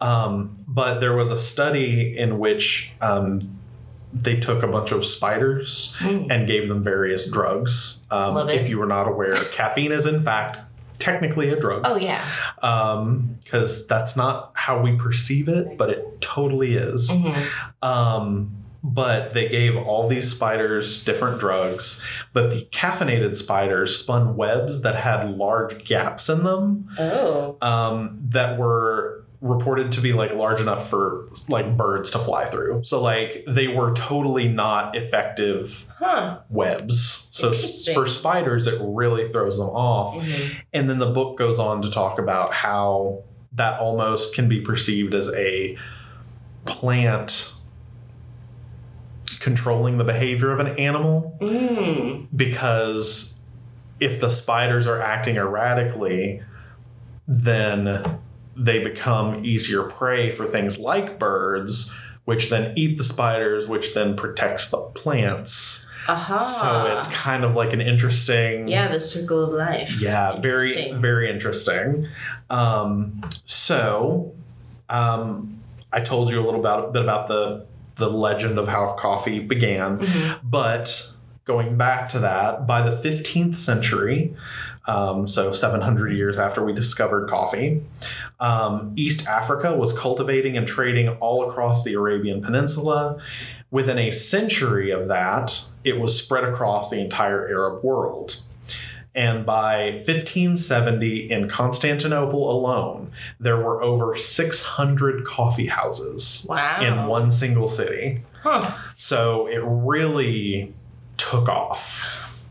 Um, 0.00 0.54
but 0.66 1.00
there 1.00 1.14
was 1.16 1.30
a 1.30 1.38
study 1.38 2.16
in 2.16 2.38
which 2.38 2.92
um, 3.00 3.58
they 4.14 4.36
took 4.36 4.62
a 4.62 4.66
bunch 4.66 4.90
of 4.92 5.04
spiders 5.04 5.94
and 6.00 6.46
gave 6.46 6.68
them 6.68 6.82
various 6.82 7.30
drugs. 7.30 8.06
Um. 8.10 8.34
Love 8.34 8.48
it. 8.48 8.60
If 8.60 8.68
you 8.70 8.78
were 8.78 8.86
not 8.86 9.06
aware, 9.08 9.34
caffeine 9.52 9.92
is 9.92 10.06
in 10.06 10.22
fact 10.22 10.58
technically 10.98 11.48
a 11.50 11.54
drug 11.56 11.82
Oh 11.84 11.94
yeah. 11.96 12.24
because 13.44 13.86
that's 13.86 14.16
not 14.16 14.50
how 14.54 14.80
we 14.80 14.96
perceive 14.96 15.48
it, 15.48 15.76
but 15.78 15.90
it 15.90 16.17
totally 16.34 16.74
is. 16.74 17.10
Mm-hmm. 17.10 17.84
Um, 17.88 18.54
but 18.82 19.34
they 19.34 19.48
gave 19.48 19.76
all 19.76 20.06
these 20.08 20.30
spiders 20.30 21.04
different 21.04 21.40
drugs, 21.40 22.06
but 22.32 22.50
the 22.50 22.62
caffeinated 22.70 23.34
spiders 23.36 23.96
spun 23.96 24.36
webs 24.36 24.82
that 24.82 24.94
had 24.94 25.36
large 25.36 25.84
gaps 25.84 26.28
in 26.28 26.44
them 26.44 26.88
Oh. 26.98 27.56
um, 27.60 28.18
that 28.28 28.56
were 28.58 29.24
reported 29.40 29.92
to 29.92 30.00
be 30.00 30.12
like 30.12 30.32
large 30.34 30.60
enough 30.60 30.88
for 30.90 31.28
like 31.48 31.76
birds 31.76 32.10
to 32.10 32.18
fly 32.18 32.44
through. 32.44 32.82
So 32.84 33.00
like 33.00 33.44
they 33.46 33.68
were 33.68 33.92
totally 33.94 34.48
not 34.48 34.96
effective 34.96 35.86
Huh. 35.98 36.38
webs. 36.48 37.28
So 37.32 37.52
for 37.94 38.06
spiders, 38.08 38.66
it 38.66 38.78
really 38.80 39.28
throws 39.28 39.58
them 39.58 39.68
off. 39.68 40.14
Mhm. 40.14 40.56
And 40.72 40.90
then 40.90 40.98
the 40.98 41.10
book 41.10 41.36
goes 41.36 41.58
on 41.60 41.82
to 41.82 41.90
talk 41.90 42.18
about 42.18 42.52
how 42.52 43.22
that 43.52 43.78
almost 43.80 44.34
can 44.34 44.48
be 44.48 44.60
perceived 44.60 45.14
as 45.14 45.32
a 45.34 45.76
plant 46.64 47.54
controlling 49.40 49.98
the 49.98 50.04
behavior 50.04 50.50
of 50.52 50.58
an 50.60 50.68
animal 50.78 51.36
Mm. 51.40 52.26
because 52.34 53.40
if 54.00 54.20
the 54.20 54.30
spiders 54.30 54.86
are 54.86 55.00
acting 55.00 55.36
erratically, 55.36 56.42
then 57.26 58.18
they 58.56 58.78
become 58.82 59.44
easier 59.44 59.82
prey 59.84 60.30
for 60.30 60.46
things 60.46 60.78
like 60.78 61.18
birds, 61.18 61.96
which 62.24 62.50
then 62.50 62.72
eat 62.76 62.98
the 62.98 63.04
spiders, 63.04 63.66
which 63.68 63.94
then 63.94 64.16
protects 64.16 64.70
the 64.70 64.78
plants. 64.94 65.88
Aha. 66.08 66.38
So 66.40 66.86
it's 66.96 67.12
kind 67.14 67.44
of 67.44 67.54
like 67.54 67.72
an 67.72 67.80
interesting. 67.80 68.66
yeah, 68.66 68.90
the 68.90 69.00
circle 69.00 69.44
of 69.44 69.52
life. 69.52 70.00
Yeah, 70.00 70.40
very, 70.40 70.92
very 70.92 71.30
interesting. 71.30 72.08
Um, 72.50 73.20
so, 73.44 74.32
um, 74.88 75.57
I 75.92 76.00
told 76.00 76.30
you 76.30 76.40
a 76.40 76.44
little 76.44 76.60
about, 76.60 76.92
bit 76.92 77.02
about 77.02 77.28
the 77.28 77.66
the 77.96 78.08
legend 78.08 78.58
of 78.60 78.68
how 78.68 78.92
coffee 78.92 79.40
began, 79.40 80.06
but 80.44 81.12
going 81.44 81.76
back 81.76 82.08
to 82.10 82.20
that, 82.20 82.66
by 82.66 82.88
the 82.88 82.94
15th 82.96 83.56
century, 83.56 84.36
um, 84.86 85.26
so 85.26 85.50
700 85.50 86.12
years 86.12 86.38
after 86.38 86.64
we 86.64 86.72
discovered 86.72 87.28
coffee, 87.28 87.82
um, 88.38 88.92
East 88.96 89.26
Africa 89.26 89.76
was 89.76 89.98
cultivating 89.98 90.56
and 90.56 90.66
trading 90.66 91.08
all 91.20 91.48
across 91.48 91.82
the 91.82 91.94
Arabian 91.94 92.40
Peninsula. 92.40 93.18
Within 93.70 93.98
a 93.98 94.10
century 94.12 94.90
of 94.90 95.08
that, 95.08 95.68
it 95.84 95.98
was 95.98 96.16
spread 96.16 96.44
across 96.44 96.90
the 96.90 97.00
entire 97.00 97.48
Arab 97.48 97.82
world. 97.82 98.42
And 99.18 99.44
by 99.44 100.00
1570, 100.06 101.28
in 101.30 101.48
Constantinople 101.48 102.50
alone, 102.52 103.10
there 103.40 103.56
were 103.56 103.82
over 103.82 104.14
600 104.14 105.24
coffee 105.24 105.66
houses 105.66 106.46
Wow. 106.48 106.80
in 106.80 107.06
one 107.08 107.32
single 107.32 107.66
city. 107.66 108.22
Huh. 108.44 108.70
So 108.94 109.48
it 109.48 109.60
really 109.64 110.72
took 111.16 111.48
off. 111.48 112.06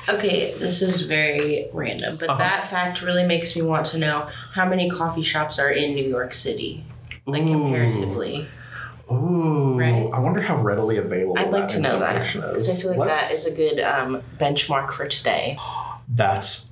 Okay, 0.09 0.53
this 0.59 0.81
is 0.81 1.03
very 1.03 1.67
random, 1.73 2.17
but 2.19 2.27
Uh-huh. 2.29 2.37
that 2.39 2.65
fact 2.69 3.01
really 3.01 3.25
makes 3.25 3.55
me 3.55 3.61
want 3.61 3.85
to 3.87 3.97
know 3.97 4.27
how 4.53 4.65
many 4.65 4.89
coffee 4.89 5.23
shops 5.23 5.57
are 5.59 5.69
in 5.71 5.95
New 5.95 6.03
York 6.17 6.33
City, 6.33 6.83
like 7.25 7.43
Ooh. 7.43 7.53
comparatively. 7.53 8.47
Ooh, 9.09 9.75
Right? 9.79 10.09
I 10.13 10.19
wonder 10.19 10.41
how 10.41 10.57
readily 10.57 10.97
available 10.97 11.37
I'd 11.39 11.49
like 11.49 11.61
that 11.61 11.69
to 11.75 11.79
know 11.79 11.99
that 11.99 12.33
because 12.33 12.69
I 12.69 12.75
feel 12.81 12.89
like 12.91 12.99
Let's- 12.99 13.29
that 13.29 13.33
is 13.35 13.53
a 13.53 13.55
good 13.55 13.79
um, 13.79 14.21
benchmark 14.37 14.91
for 14.91 15.07
today. 15.07 15.57
That's 16.07 16.67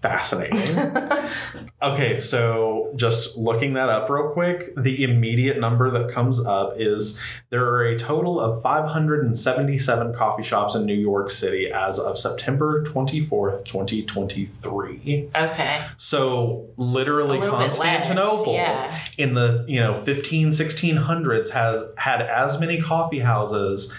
fascinating. 0.00 0.76
okay, 1.82 2.16
so 2.16 2.90
just 2.96 3.36
looking 3.36 3.74
that 3.74 3.88
up 3.88 4.08
real 4.08 4.30
quick, 4.30 4.74
the 4.74 5.04
immediate 5.04 5.58
number 5.60 5.90
that 5.90 6.10
comes 6.10 6.44
up 6.44 6.72
is 6.76 7.20
there 7.50 7.66
are 7.66 7.84
a 7.84 7.98
total 7.98 8.40
of 8.40 8.62
577 8.62 10.14
coffee 10.14 10.42
shops 10.42 10.74
in 10.74 10.86
New 10.86 10.94
York 10.94 11.30
City 11.30 11.70
as 11.70 11.98
of 11.98 12.18
September 12.18 12.82
24th, 12.84 13.64
2023. 13.66 15.28
Okay. 15.36 15.84
So 15.96 16.66
literally 16.76 17.38
bit 17.38 17.52
less, 17.52 17.78
Constantinople 17.78 18.54
yeah. 18.54 18.98
in 19.18 19.34
the, 19.34 19.64
you 19.68 19.80
know, 19.80 20.00
15 20.00 20.48
1600s 20.48 21.50
has 21.50 21.84
had 21.98 22.22
as 22.22 22.58
many 22.58 22.80
coffee 22.80 23.20
houses 23.20 23.96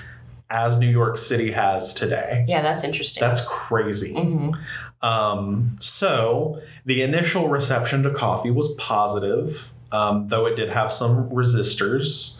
as 0.51 0.77
New 0.77 0.89
York 0.89 1.17
City 1.17 1.51
has 1.51 1.93
today. 1.93 2.45
Yeah, 2.47 2.61
that's 2.61 2.83
interesting. 2.83 3.21
That's 3.21 3.47
crazy. 3.47 4.13
Mhm. 4.13 4.57
Um, 5.03 5.67
so 5.79 6.61
the 6.85 7.01
initial 7.01 7.47
reception 7.49 8.03
to 8.03 8.11
coffee 8.11 8.51
was 8.51 8.73
positive, 8.75 9.71
um, 9.91 10.27
though 10.27 10.45
it 10.45 10.55
did 10.55 10.69
have 10.69 10.93
some 10.93 11.29
resistors, 11.29 12.39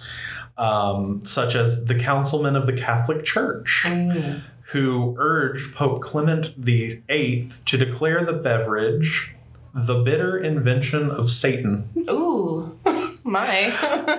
um, 0.58 1.26
such 1.26 1.56
as 1.56 1.86
the 1.86 1.96
councilmen 1.96 2.56
of 2.56 2.68
the 2.68 2.74
Catholic 2.74 3.24
Church, 3.26 3.84
Mm. 3.86 4.42
who 4.74 5.16
urged 5.18 5.74
Pope 5.74 6.02
Clement 6.02 6.54
VIII 6.58 7.50
to 7.66 7.78
declare 7.78 8.24
the 8.24 8.34
beverage 8.34 9.36
the 9.74 9.96
bitter 10.04 10.38
invention 10.38 11.10
of 11.10 11.32
Satan. 11.32 11.90
Ooh, 12.10 12.78
my. 13.24 13.70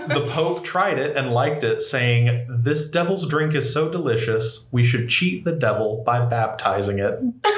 The 0.09 0.27
Pope 0.31 0.65
tried 0.65 0.99
it 0.99 1.15
and 1.15 1.31
liked 1.33 1.63
it, 1.63 1.83
saying, 1.83 2.47
This 2.49 2.91
devil's 2.91 3.29
drink 3.29 3.55
is 3.55 3.71
so 3.73 3.91
delicious, 3.91 4.69
we 4.73 4.83
should 4.83 5.11
cheat 5.11 5.45
the 5.45 5.53
devil 5.53 6.03
by 6.07 6.25
baptizing 6.25 6.99
it. 6.99 7.19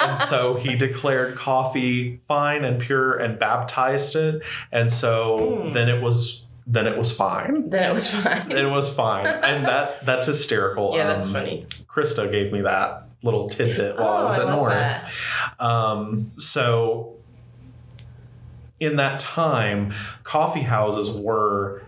and 0.00 0.18
so 0.18 0.54
he 0.54 0.76
declared 0.76 1.36
coffee 1.36 2.20
fine 2.26 2.64
and 2.64 2.80
pure 2.80 3.16
and 3.16 3.38
baptized 3.38 4.16
it. 4.16 4.42
And 4.72 4.92
so 4.92 5.38
Mm. 5.40 5.72
then 5.74 5.88
it 5.88 6.02
was 6.02 6.42
then 6.66 6.86
it 6.86 6.96
was 6.96 7.14
fine. 7.16 7.68
then 7.70 7.90
it 7.90 7.92
was 7.92 8.08
fine. 8.14 8.52
It 8.52 8.70
was 8.70 8.92
fine. 8.94 9.26
And 9.26 9.64
that 9.66 10.04
that's 10.06 10.26
hysterical. 10.26 10.92
yeah, 10.96 11.06
that's 11.08 11.26
Um, 11.26 11.32
funny. 11.32 11.66
Krista 11.88 12.30
gave 12.30 12.52
me 12.52 12.60
that 12.62 13.04
little 13.22 13.48
tidbit 13.48 13.96
while 13.98 14.08
I 14.18 14.22
Oh, 14.22 14.26
was 14.26 14.38
at 14.38 14.46
love 14.46 14.54
North. 14.56 15.02
Um, 15.58 16.30
so, 16.38 17.14
in 18.78 18.96
that 18.96 19.20
time, 19.20 19.92
coffee 20.22 20.62
houses 20.62 21.10
were 21.10 21.82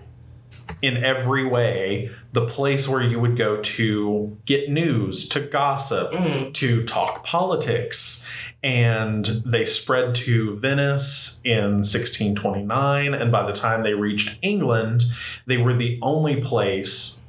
in 0.83 0.97
every 1.03 1.47
way 1.47 2.11
the 2.33 2.47
place 2.47 2.89
where 2.89 3.03
you 3.03 3.21
would 3.21 3.37
go 3.37 3.59
to 3.61 4.37
get 4.47 4.71
news, 4.71 5.29
to 5.29 5.41
gossip, 5.41 6.13
Mm. 6.13 6.53
to 6.55 6.83
talk 6.85 7.25
politics. 7.25 8.27
And 8.63 9.27
they 9.45 9.65
spread 9.65 10.15
to 10.17 10.57
Venice 10.59 11.41
in 11.45 11.83
1629. 11.85 13.13
And 13.13 13.31
by 13.33 13.45
the 13.47 13.53
time 13.53 13.83
they 13.83 13.95
reached 13.95 14.39
England, 14.41 15.05
they 15.47 15.57
were 15.59 15.75
the 15.75 15.99
only 16.01 16.41
place 16.41 17.21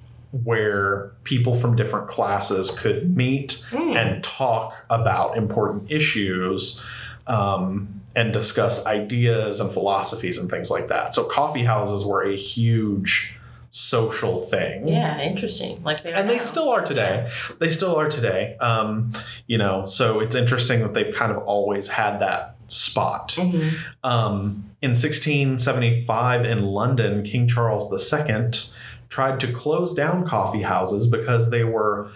where 0.43 1.11
people 1.23 1.53
from 1.53 1.75
different 1.75 2.07
classes 2.07 2.71
could 2.71 3.15
meet 3.15 3.65
Mm. 3.71 3.95
and 3.95 4.23
talk 4.23 4.85
about 4.89 5.37
important 5.37 5.91
issues 5.91 6.83
um, 7.27 8.01
and 8.15 8.31
discuss 8.33 8.85
ideas 8.85 9.59
and 9.59 9.71
philosophies 9.71 10.37
and 10.37 10.49
things 10.49 10.69
like 10.69 10.87
that. 10.89 11.15
So 11.15 11.23
coffee 11.23 11.63
houses 11.63 12.05
were 12.05 12.21
a 12.23 12.35
huge 12.35 13.37
social 13.75 14.39
thing. 14.39 14.87
Yeah, 14.87 15.19
interesting. 15.19 15.81
Like 15.83 16.03
they 16.03 16.13
And 16.13 16.29
they 16.29 16.35
now. 16.35 16.41
still 16.41 16.69
are 16.69 16.81
today. 16.83 17.27
They 17.59 17.69
still 17.69 17.95
are 17.95 18.07
today. 18.07 18.55
Um, 18.61 19.09
you 19.47 19.57
know, 19.57 19.87
so 19.87 20.19
it's 20.19 20.35
interesting 20.35 20.81
that 20.81 20.93
they've 20.93 21.13
kind 21.13 21.31
of 21.31 21.39
always 21.39 21.87
had 21.87 22.19
that 22.19 22.55
spot. 22.67 23.29
Mhm. 23.29 23.73
Um, 24.03 24.69
in 24.83 24.93
1675 24.93 26.45
in 26.45 26.63
London, 26.63 27.23
King 27.23 27.47
Charles 27.47 27.91
II 27.91 28.51
tried 29.09 29.39
to 29.39 29.51
close 29.51 29.93
down 29.95 30.25
coffee 30.27 30.61
houses 30.61 31.07
because 31.07 31.49
they 31.49 31.63
were 31.63 32.09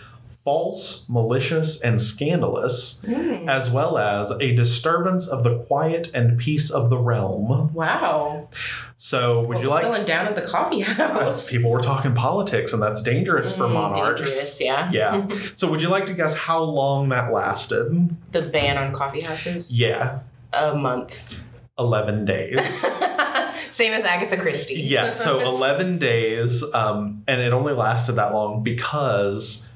false, 0.44 1.10
malicious, 1.10 1.82
and 1.82 2.02
scandalous, 2.02 3.04
Mm. 3.06 3.37
As 3.48 3.70
well 3.70 3.98
as 3.98 4.32
a 4.42 4.56
disturbance 4.56 5.28
of 5.28 5.44
the 5.44 5.60
quiet 5.60 6.10
and 6.14 6.38
peace 6.38 6.70
of 6.70 6.90
the 6.90 6.98
realm. 6.98 7.74
Wow. 7.74 8.50
So, 8.98 9.42
would 9.42 9.56
what 9.56 9.62
you 9.64 9.70
like? 9.70 9.84
going 9.84 10.06
down 10.06 10.26
at 10.28 10.36
the 10.36 10.42
coffee 10.42 10.80
house? 10.82 11.52
People 11.52 11.70
were 11.72 11.80
talking 11.80 12.14
politics, 12.16 12.74
and 12.74 12.82
that's 12.82 13.02
dangerous 13.02 13.56
for 13.56 13.64
Mm, 13.66 13.74
monarchs. 13.74 14.22
dangerous, 14.22 14.62
yeah. 14.62 14.90
Yeah. 14.92 15.28
So, 15.56 15.70
would 15.70 15.82
you 15.82 15.90
like 15.90 16.06
to 16.08 16.14
guess 16.14 16.36
how 16.36 16.62
long 16.64 17.10
that 17.10 17.32
lasted? 17.32 18.16
The 18.32 18.42
ban 18.42 18.78
on 18.78 18.92
coffee 18.94 19.22
houses? 19.22 19.72
Yeah, 19.72 20.20
A 20.54 20.76
month. 20.76 21.42
11 21.80 22.26
days. 22.26 22.86
Same 23.70 23.94
as 23.94 24.06
Agatha 24.06 24.38
Christie. 24.38 24.82
yeah, 24.82 25.14
so 25.14 25.40
11 25.42 26.00
days, 26.00 26.64
um, 26.74 27.24
and 27.28 27.40
it 27.42 27.54
only 27.54 27.74
lasted 27.74 28.14
that 28.14 28.34
long 28.34 28.64
because 28.64 29.67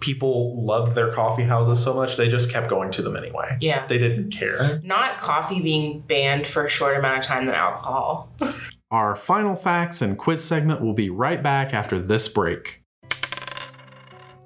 people 0.00 0.64
loved 0.64 0.94
their 0.94 1.12
coffee 1.12 1.42
houses 1.42 1.82
so 1.82 1.94
much, 1.94 2.16
they 2.16 2.28
just 2.28 2.50
kept 2.50 2.68
going 2.68 2.90
to 2.92 3.02
them 3.02 3.16
anyway. 3.16 3.56
yeah. 3.60 3.86
They 3.86 3.98
didn't 3.98 4.30
care. 4.30 4.80
Not 4.84 5.18
coffee 5.18 5.60
being 5.60 6.00
banned 6.00 6.46
for 6.46 6.64
a 6.64 6.68
short 6.68 6.96
amount 6.96 7.18
of 7.18 7.24
time 7.24 7.46
than 7.46 7.54
alcohol. 7.54 8.30
Our 8.90 9.16
final 9.16 9.56
facts 9.56 10.02
and 10.02 10.18
quiz 10.18 10.44
segment 10.44 10.80
will 10.80 10.94
be 10.94 11.10
right 11.10 11.42
back 11.42 11.72
after 11.74 11.98
this 11.98 12.28
break. 12.28 12.82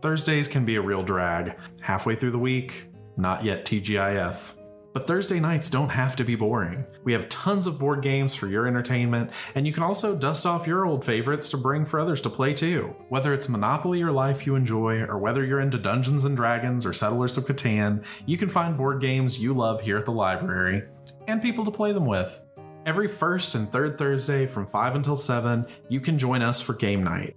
Thursdays 0.02 0.46
can 0.48 0.64
be 0.64 0.76
a 0.76 0.80
real 0.80 1.02
drag. 1.02 1.56
Halfway 1.80 2.14
through 2.14 2.30
the 2.30 2.38
week, 2.38 2.88
not 3.16 3.44
yet 3.44 3.64
TGIF. 3.64 4.55
But 4.96 5.06
Thursday 5.06 5.40
nights 5.40 5.68
don't 5.68 5.90
have 5.90 6.16
to 6.16 6.24
be 6.24 6.36
boring. 6.36 6.86
We 7.04 7.12
have 7.12 7.28
tons 7.28 7.66
of 7.66 7.78
board 7.78 8.00
games 8.00 8.34
for 8.34 8.46
your 8.46 8.66
entertainment, 8.66 9.30
and 9.54 9.66
you 9.66 9.72
can 9.74 9.82
also 9.82 10.16
dust 10.16 10.46
off 10.46 10.66
your 10.66 10.86
old 10.86 11.04
favorites 11.04 11.50
to 11.50 11.58
bring 11.58 11.84
for 11.84 12.00
others 12.00 12.22
to 12.22 12.30
play 12.30 12.54
too. 12.54 12.96
Whether 13.10 13.34
it's 13.34 13.46
Monopoly 13.46 14.00
or 14.00 14.10
Life 14.10 14.46
you 14.46 14.54
enjoy, 14.54 15.02
or 15.02 15.18
whether 15.18 15.44
you're 15.44 15.60
into 15.60 15.76
Dungeons 15.76 16.24
and 16.24 16.34
Dragons 16.34 16.86
or 16.86 16.94
Settlers 16.94 17.36
of 17.36 17.44
Catan, 17.44 18.06
you 18.24 18.38
can 18.38 18.48
find 18.48 18.78
board 18.78 19.02
games 19.02 19.38
you 19.38 19.52
love 19.52 19.82
here 19.82 19.98
at 19.98 20.06
the 20.06 20.12
library, 20.12 20.84
and 21.28 21.42
people 21.42 21.66
to 21.66 21.70
play 21.70 21.92
them 21.92 22.06
with. 22.06 22.42
Every 22.86 23.06
first 23.06 23.54
and 23.54 23.70
third 23.70 23.98
Thursday 23.98 24.46
from 24.46 24.66
5 24.66 24.94
until 24.94 25.16
7, 25.16 25.66
you 25.90 26.00
can 26.00 26.18
join 26.18 26.40
us 26.40 26.62
for 26.62 26.72
game 26.72 27.04
night. 27.04 27.36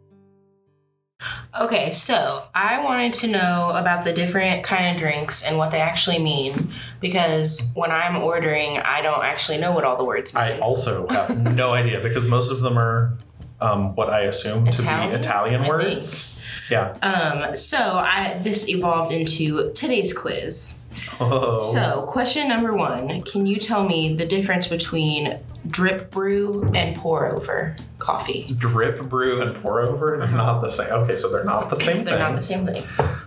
Okay, 1.59 1.91
so 1.91 2.43
I 2.55 2.83
wanted 2.83 3.13
to 3.15 3.27
know 3.27 3.71
about 3.71 4.05
the 4.05 4.13
different 4.13 4.63
kind 4.63 4.93
of 4.93 4.97
drinks 4.97 5.45
and 5.45 5.57
what 5.57 5.71
they 5.71 5.81
actually 5.81 6.19
mean 6.19 6.71
because 7.01 7.71
when 7.75 7.91
I'm 7.91 8.17
ordering, 8.17 8.77
I 8.77 9.01
don't 9.01 9.23
actually 9.23 9.57
know 9.57 9.71
what 9.73 9.83
all 9.83 9.97
the 9.97 10.05
words 10.05 10.33
mean. 10.33 10.43
I 10.43 10.59
also 10.59 11.07
have 11.07 11.55
no 11.55 11.73
idea 11.73 11.99
because 11.99 12.27
most 12.27 12.51
of 12.51 12.61
them 12.61 12.77
are 12.77 13.17
um, 13.59 13.95
what 13.95 14.09
I 14.09 14.21
assume 14.21 14.65
to 14.65 14.81
be 14.81 14.87
Italian 14.87 15.63
I 15.63 15.67
words. 15.67 16.39
Yeah. 16.69 16.91
um, 17.01 17.55
so 17.55 17.77
I 17.77 18.39
this 18.41 18.69
evolved 18.69 19.11
into 19.11 19.71
today's 19.73 20.13
quiz. 20.13 20.79
Oh. 21.19 21.59
So, 21.59 22.03
question 22.07 22.47
number 22.47 22.73
one: 22.73 23.21
Can 23.21 23.45
you 23.45 23.57
tell 23.57 23.87
me 23.87 24.13
the 24.13 24.25
difference 24.25 24.67
between 24.67 25.39
drip 25.69 26.11
brew 26.11 26.69
and 26.73 26.95
pour 26.95 27.31
over 27.33 27.75
coffee? 27.97 28.53
drip 28.57 29.01
brew 29.03 29.41
and 29.41 29.55
pour 29.55 29.81
over, 29.81 30.17
they're 30.17 30.23
uh-huh. 30.23 30.37
not 30.37 30.61
the 30.61 30.69
same. 30.69 30.91
Okay, 30.91 31.15
so 31.15 31.29
they're 31.31 31.43
not 31.43 31.69
the 31.69 31.75
same 31.75 32.03
They're 32.03 32.15
thing. 32.15 32.19
not 32.19 32.35
the 32.35 32.43
same 32.43 32.65
thing. 32.65 32.83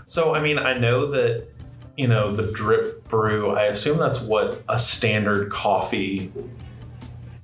So, 0.07 0.35
I 0.35 0.43
mean, 0.43 0.59
I 0.59 0.75
know 0.75 1.07
that, 1.13 1.47
you 1.97 2.09
know, 2.09 2.35
the 2.35 2.51
drip 2.51 3.05
brew, 3.05 3.51
I 3.51 3.65
assume 3.65 3.99
that's 3.99 4.21
what 4.21 4.63
a 4.69 4.79
standard 4.79 5.51
coffee 5.51 6.33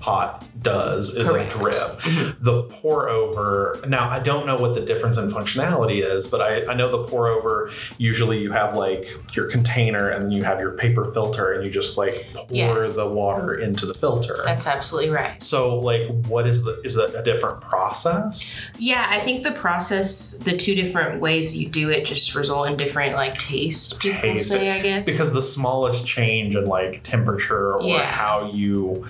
pot 0.09 0.45
does 0.63 1.15
is 1.15 1.29
Correct. 1.29 1.55
a 1.55 1.59
drip. 1.59 1.75
Mm-hmm. 1.75 2.43
The 2.45 2.63
pour 2.65 3.09
over, 3.09 3.79
now 3.87 4.09
I 4.09 4.19
don't 4.21 4.47
know 4.47 4.57
what 4.57 4.75
the 4.75 4.81
difference 4.81 5.19
in 5.19 5.29
functionality 5.31 6.03
is, 6.03 6.27
but 6.27 6.41
I, 6.41 6.65
I 6.73 6.75
know 6.75 6.91
the 6.91 7.05
pour 7.07 7.29
over, 7.29 7.71
usually 7.99 8.39
you 8.41 8.51
have 8.53 8.75
like 8.77 9.07
your 9.37 9.49
container 9.51 10.09
and 10.09 10.25
then 10.25 10.31
you 10.33 10.43
have 10.45 10.61
your 10.61 10.73
paper 10.73 11.05
filter 11.05 11.53
and 11.53 11.65
you 11.65 11.71
just 11.71 11.97
like 11.99 12.27
pour 12.35 12.47
Yeah. 12.51 12.89
the 12.89 13.07
water 13.07 13.55
into 13.55 13.85
the 13.87 13.95
filter. 13.95 14.39
That's 14.45 14.67
absolutely 14.67 15.11
right. 15.11 15.41
so, 15.43 15.79
like, 15.79 16.09
what 16.27 16.47
is 16.47 16.65
the, 16.65 16.81
is 16.83 16.95
that 16.97 17.15
a 17.15 17.23
different 17.23 17.61
process? 17.61 18.73
Yeah, 18.79 19.07
I 19.09 19.21
think 19.21 19.43
the 19.45 19.53
process, 19.53 20.39
the 20.39 20.57
two 20.57 20.75
different 20.75 21.21
ways 21.21 21.57
you 21.57 21.69
do 21.69 21.91
it, 21.91 22.05
just 22.07 22.35
result 22.35 22.69
in 22.69 22.77
different 22.77 23.15
like 23.15 23.37
taste. 23.39 24.01
Taste. 24.01 24.49
say, 24.49 24.71
I 24.71 24.81
guess. 24.81 25.07
because 25.07 25.33
the 25.33 25.43
smallest 25.43 26.07
change 26.07 26.57
in 26.57 26.65
like 26.65 27.03
temperature 27.03 27.75
or 27.75 27.83
Yeah. 27.83 28.11
how 28.11 28.51
you 28.51 29.07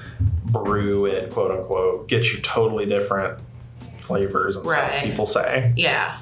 brew 0.51 1.07
it 1.07 1.31
quote 1.31 1.51
unquote 1.51 2.09
gets 2.09 2.33
you 2.33 2.41
totally 2.41 2.87
different 2.87 3.41
flavors 3.99 4.57
and 4.57 4.69
stuff 4.69 5.03
people 5.03 5.27
say 5.27 5.73
yeah. 5.77 6.19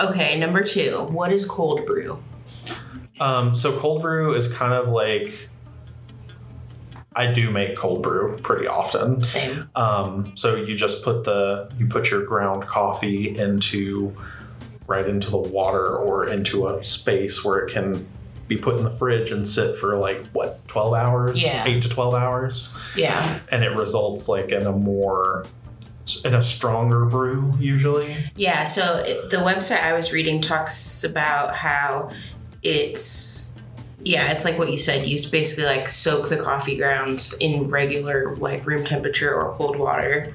Okay, 0.00 0.38
number 0.38 0.64
two. 0.64 1.06
What 1.10 1.30
is 1.30 1.44
cold 1.46 1.86
brew? 1.86 2.18
um, 3.20 3.54
so 3.54 3.78
cold 3.78 4.02
brew 4.02 4.32
is 4.34 4.52
kind 4.52 4.72
of 4.72 4.88
like 4.88 5.48
i 7.14 7.26
do 7.30 7.50
make 7.50 7.76
cold 7.76 8.02
brew 8.02 8.38
pretty 8.38 8.66
often 8.66 9.20
Same. 9.20 9.68
um, 9.74 10.32
so 10.36 10.54
you 10.56 10.76
just 10.76 11.02
put 11.02 11.24
the 11.24 11.70
you 11.78 11.86
put 11.86 12.10
your 12.10 12.24
ground 12.24 12.66
coffee 12.66 13.36
into 13.36 14.16
right 14.86 15.06
into 15.06 15.30
the 15.30 15.38
water 15.38 15.96
or 15.96 16.28
into 16.28 16.68
a 16.68 16.84
space 16.84 17.44
where 17.44 17.58
it 17.58 17.72
can 17.72 18.06
be 18.48 18.56
put 18.56 18.76
in 18.78 18.84
the 18.84 18.90
fridge 18.90 19.30
and 19.30 19.46
sit 19.46 19.76
for 19.76 19.96
like 19.98 20.24
what 20.32 20.66
12 20.68 20.94
hours 20.94 21.42
Yeah. 21.42 21.64
8 21.66 21.82
to 21.82 21.88
12 21.88 22.14
hours 22.14 22.74
Yeah. 22.96 23.38
and 23.52 23.62
it 23.62 23.76
results 23.76 24.26
like 24.28 24.50
in 24.50 24.66
a 24.66 24.72
more 24.72 25.44
in 26.24 26.34
a 26.34 26.40
stronger 26.40 27.04
brew 27.04 27.52
usually 27.60 28.16
Yeah. 28.34 28.64
So 28.64 28.96
it, 28.96 29.28
the 29.30 29.36
website 29.36 29.82
I 29.82 29.92
was 29.92 30.12
reading 30.12 30.40
talks 30.40 31.04
about 31.04 31.54
how 31.54 32.10
it's. 32.62 33.57
Yeah, 34.08 34.32
it's 34.32 34.44
like 34.46 34.58
what 34.58 34.70
you 34.70 34.78
said. 34.78 35.06
You 35.06 35.18
basically 35.30 35.64
like 35.66 35.86
soak 35.88 36.30
the 36.30 36.38
coffee 36.38 36.76
grounds 36.78 37.34
in 37.40 37.68
regular 37.68 38.34
like 38.36 38.66
room 38.66 38.84
temperature 38.86 39.34
or 39.34 39.52
cold 39.52 39.76
water 39.78 40.34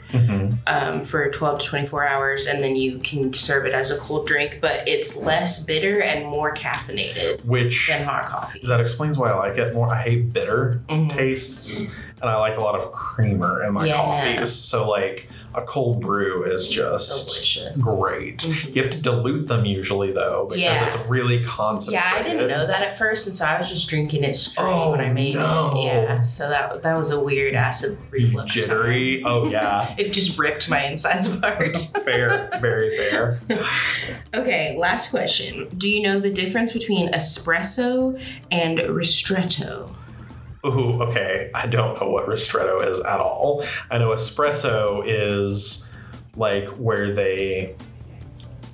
um, 0.68 1.04
for 1.04 1.30
12 1.32 1.60
to 1.60 1.66
24 1.66 2.08
hours, 2.08 2.46
and 2.46 2.62
then 2.64 2.76
you 2.76 3.00
can 3.00 3.34
serve 3.34 3.66
it 3.66 3.74
as 3.74 3.90
a 3.90 3.98
cold 4.00 4.28
drink. 4.28 4.60
But 4.62 4.88
it's 4.88 5.18
less 5.18 5.66
bitter 5.66 6.02
and 6.04 6.26
more 6.28 6.54
caffeinated 6.54 7.44
which 7.46 7.88
than 7.88 8.04
hot 8.04 8.26
coffee. 8.28 8.60
that 8.68 8.80
explains 8.80 9.18
why 9.18 9.32
i 9.32 9.36
like 9.50 9.58
it 9.58 9.74
more 9.74 9.88
i 9.92 10.02
hate 10.04 10.32
bitter 10.34 10.80
Mhm. 10.90 11.10
tastes 11.10 11.96
and 12.24 12.32
i 12.32 12.38
like 12.38 12.58
a 12.58 12.62
lot 12.62 12.74
of 12.76 12.92
creamer 12.92 13.64
in 13.64 13.74
my 13.74 13.86
Yeah. 13.86 13.96
coffees 13.98 14.52
so 14.52 14.90
like 14.90 15.30
a 15.56 15.62
cold 15.62 16.02
brew 16.02 16.46
is 16.46 16.68
just 16.68 17.28
Delicious. 17.28 17.78
great 17.80 18.40
Mhm. 18.40 18.76
you 18.76 18.82
have 18.82 18.92
to 18.92 18.98
dilute 18.98 19.48
them 19.48 19.66
usually 19.66 20.12
though 20.12 20.48
because 20.50 20.60
Yeah. 20.64 20.88
it's 20.88 20.98
really 21.08 21.44
concentrated 21.44 22.04
Yeah, 22.12 22.20
I 22.20 22.24
didn't 22.24 22.48
know 22.48 22.66
that 22.66 22.82
at 22.82 22.98
first, 22.98 23.28
and 23.28 23.36
so 23.36 23.46
I 23.46 23.60
was 23.60 23.70
just 23.70 23.88
drinking 23.88 24.24
it 24.24 24.36
straight 24.36 24.66
Oh, 24.68 24.90
when 24.90 25.00
I 25.00 25.10
made 25.14 25.36
no. 25.36 25.74
it. 25.76 25.84
Yeah, 25.84 26.24
so 26.24 26.50
that 26.50 26.82
that 26.82 26.98
was 26.98 27.12
a 27.12 27.20
weird 27.20 27.54
acid 27.54 28.00
reflux. 28.10 28.52
jittery 28.52 29.22
time. 29.22 29.32
oh 29.32 29.46
yeah 29.48 29.94
It 30.00 30.12
just 30.12 30.40
ripped 30.40 30.72
my 30.72 30.86
insides 30.86 31.32
apart. 31.32 31.78
fair 32.04 32.50
very 32.60 32.98
fair 32.98 33.40
okay, 34.34 34.76
last 34.78 35.12
question. 35.12 35.68
Do 35.78 35.88
you 35.88 36.02
know 36.02 36.20
the 36.20 36.32
difference 36.32 36.72
between 36.72 37.12
espresso 37.12 38.20
and 38.50 38.80
ristretto? 38.80 39.96
Ooh, 40.66 41.02
okay. 41.04 41.52
I 41.54 41.68
don't 41.68 42.00
know 42.00 42.10
what 42.10 42.26
ristretto 42.28 42.86
is 42.88 43.00
at 43.02 43.20
all. 43.20 43.66
I 43.92 43.98
know 43.98 44.10
espresso 44.10 45.04
is 45.06 45.92
like 46.36 46.68
where 46.70 47.14
they 47.14 47.76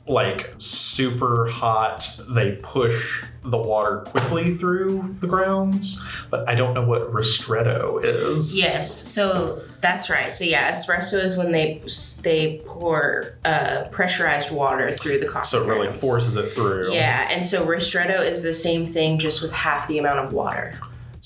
like 0.10 0.56
super 0.58 1.45
hot, 1.47 2.19
they 2.30 2.54
push 2.63 3.23
the 3.43 3.58
water 3.58 3.99
quickly 4.08 4.56
through 4.56 5.15
the 5.19 5.28
grounds, 5.28 6.28
but 6.30 6.49
I 6.49 6.56
don't 6.56 6.73
know 6.73 6.84
what 6.84 7.13
ristretto 7.13 8.04
is. 8.04 8.60
Yes, 8.60 9.08
so 9.08 9.62
that's 9.82 10.10
right. 10.10 10.32
So 10.32 10.43
yeah, 10.43 10.71
espresso 10.71 11.23
is 11.23 11.38
when 11.38 11.52
they 11.52 11.82
they 12.23 12.62
pour 12.65 13.38
uh, 13.45 13.86
pressurized 13.91 14.52
water 14.52 14.89
through 14.89 15.19
the 15.19 15.28
coffee. 15.28 15.47
So 15.47 15.63
it 15.63 15.67
really 15.67 15.88
grounds. 15.88 16.02
forces 16.02 16.36
it 16.36 16.52
through. 16.52 16.93
Yeah, 16.93 17.28
and 17.30 17.45
so 17.45 17.65
ristretto 17.65 18.19
is 18.19 18.43
the 18.43 18.54
same 18.54 18.86
thing, 18.86 19.19
just 19.19 19.41
with 19.41 19.52
half 19.52 19.88
the 19.88 19.99
amount 19.99 20.19
of 20.19 20.34
water. 20.34 20.78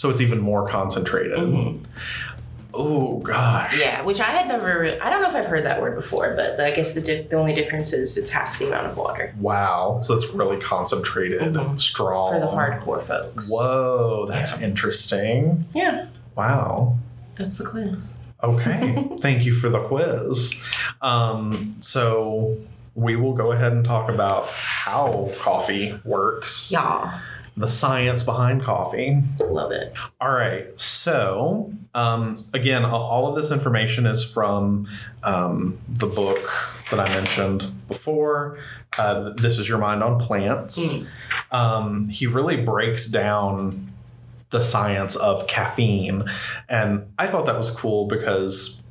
So 0.04 0.10
it's 0.10 0.20
even 0.20 0.42
more 0.42 0.68
concentrated. 0.68 1.38
Mm-hmm. 1.38 1.82
Oh 2.74 3.20
gosh. 3.20 3.80
Yeah, 3.80 4.02
which 4.02 4.20
I 4.20 4.26
had 4.32 4.50
never. 4.50 4.84
I 5.02 5.10
don't 5.10 5.22
know 5.22 5.30
if 5.30 5.34
I've 5.36 5.46
heard 5.46 5.63
that 5.63 5.82
word 5.82 5.96
before, 5.96 6.34
but 6.36 6.60
I 6.60 6.72
guess 6.72 6.94
the 6.94 7.00
di- 7.00 7.22
the 7.22 7.38
only 7.38 7.54
difference 7.56 7.94
is 7.94 8.18
it's 8.18 8.30
half 8.30 8.60
the 8.60 8.68
amount 8.68 8.88
of 8.88 8.98
water 8.98 9.34
Wow. 9.39 10.02
So 10.04 10.13
it's 10.13 10.30
really 10.34 10.58
concentrated, 10.60 11.54
Mhm. 11.54 11.80
strong. 11.80 12.34
for 12.34 12.39
the 12.42 12.48
hardcore 12.48 13.02
folks. 13.02 13.50
Whoa, 13.50 14.26
that's 14.28 14.62
interesting. 14.62 15.63
Yeah, 15.74 16.08
Wow. 16.36 16.98
that's 17.36 17.60
the 17.60 17.66
quiz. 17.70 18.18
Okay. 18.44 19.08
Thank 19.22 19.46
you 19.46 19.54
for 19.54 19.70
the 19.70 19.80
quiz. 19.80 20.62
Um, 21.02 21.72
so 21.80 22.58
we 22.94 23.16
will 23.16 23.34
go 23.36 23.54
ahead 23.54 23.72
and 23.72 23.86
talk 23.86 24.10
about 24.10 24.50
how 24.50 25.32
coffee 25.39 25.98
works, 26.04 26.72
Yeah, 26.74 27.20
the 27.56 27.68
science 27.68 28.24
behind 28.24 28.63
coffee. 28.63 29.22
love 29.39 29.72
it. 29.72 29.96
All 30.20 30.32
right. 30.32 30.68
So, 30.80 31.72
um, 31.94 32.46
again, 32.54 32.84
all 32.84 33.28
of 33.28 33.36
this 33.36 33.52
information 33.52 34.06
is 34.06 34.24
from 34.24 34.88
um, 35.22 35.78
the 35.88 36.08
book 36.08 36.39
that 36.89 37.00
I 37.00 37.08
mentioned 37.10 37.88
before. 37.88 38.58
Uh, 38.98 39.32
this 39.32 39.60
is 39.60 39.70
Your 39.70 39.78
Mind 39.78 40.04
on 40.04 40.20
Plants. 40.20 41.04
Um, 41.52 42.08
he 42.08 42.28
really 42.28 42.58
breaks 42.58 43.08
down 43.08 43.92
the 44.50 44.62
science 44.62 45.16
of 45.16 45.48
caffeine, 45.48 46.26
and 46.70 47.12
I 47.18 47.28
thought 47.28 47.46
that 47.48 47.58
was 47.58 47.72
cool 47.72 48.08
because 48.08 48.83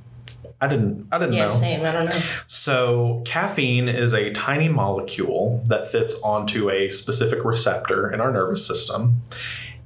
I 0.63 0.69
didn't 0.69 1.09
I 1.11 1.19
didn't 1.19 1.35
Yeah, 1.35 1.47
know. 1.47 1.51
same. 1.51 1.85
I 1.85 1.91
don't 1.93 2.05
know. 2.05 2.21
So, 2.47 3.23
caffeine 3.27 3.89
is 3.89 4.15
a 4.15 4.31
tiny 4.31 4.69
molecule 4.69 5.61
that 5.67 5.91
fits 5.91 6.19
onto 6.23 6.71
a 6.71 6.89
specific 6.89 7.45
receptor 7.45 8.09
in 8.11 8.21
our 8.21 8.31
nervous 8.33 8.65
system. 8.67 9.23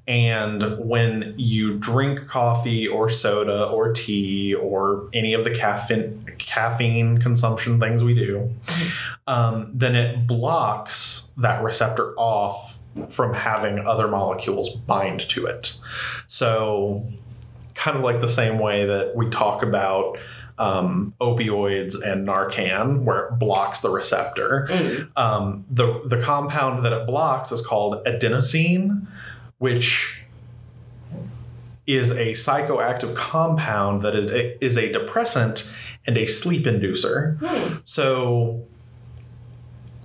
And 0.07 0.79
when 0.79 1.35
you 1.37 1.79
drink 1.79 2.29
coffee 2.29 2.87
or 2.87 3.09
soda 3.09 3.65
or 3.65 3.93
tea 3.93 4.55
or 4.55 5.09
any 5.13 5.33
of 5.35 5.43
the 5.45 5.51
caffeine, 5.51 6.25
caffeine 6.39 7.19
consumption 7.19 7.81
things 7.81 8.05
we 8.05 8.15
do, 8.15 8.55
um, 9.27 9.71
then 9.75 9.97
it 9.97 10.27
blocks 10.27 11.31
that 11.39 11.63
receptor 11.63 12.15
off 12.17 12.79
from 13.09 13.35
having 13.35 13.79
other 13.87 14.07
molecules 14.09 14.71
bind 14.77 15.21
to 15.31 15.47
it. 15.47 15.81
So, 16.27 17.05
kind 17.75 17.97
of 17.97 18.05
like 18.05 18.21
the 18.21 18.29
same 18.29 18.59
way 18.59 18.85
that 18.87 19.17
we 19.17 19.29
talk 19.31 19.63
about 19.63 20.19
um, 20.59 21.15
opioids 21.21 21.95
and 22.03 22.27
Narcan, 22.27 23.03
where 23.03 23.27
it 23.27 23.39
blocks 23.39 23.81
the 23.81 23.91
receptor. 23.91 24.69
Mm. 24.71 25.09
Um, 25.17 25.65
the 25.71 26.03
the 26.05 26.21
compound 26.21 26.85
that 26.85 26.93
it 26.93 27.07
blocks 27.07 27.53
is 27.53 27.65
called 27.65 28.05
adenosine, 28.05 29.07
which 29.59 30.23
is 31.87 32.11
a 32.11 32.33
psychoactive 32.33 33.15
compound 33.15 34.03
that 34.03 34.15
is 34.15 34.27
a, 34.27 34.65
is 34.65 34.77
a 34.77 34.91
depressant 34.91 35.73
and 36.07 36.17
a 36.17 36.27
sleep 36.27 36.65
inducer. 36.65 37.39
Hmm. 37.39 37.77
So 37.85 38.67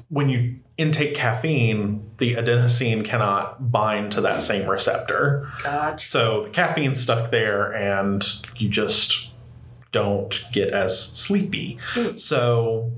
when 0.09 0.29
you 0.29 0.57
intake 0.77 1.15
caffeine, 1.15 2.09
the 2.17 2.35
adenosine 2.35 3.05
cannot 3.05 3.71
bind 3.71 4.11
to 4.13 4.21
that 4.21 4.41
same 4.41 4.69
receptor. 4.69 5.47
Gotcha. 5.63 6.05
So 6.05 6.43
the 6.43 6.49
caffeine's 6.49 6.99
stuck 6.99 7.31
there 7.31 7.73
and 7.73 8.23
you 8.57 8.69
just 8.69 9.20
don't 9.91 10.43
get 10.51 10.69
as 10.69 10.97
sleepy. 10.99 11.77
Hmm. 11.93 12.15
So 12.17 12.91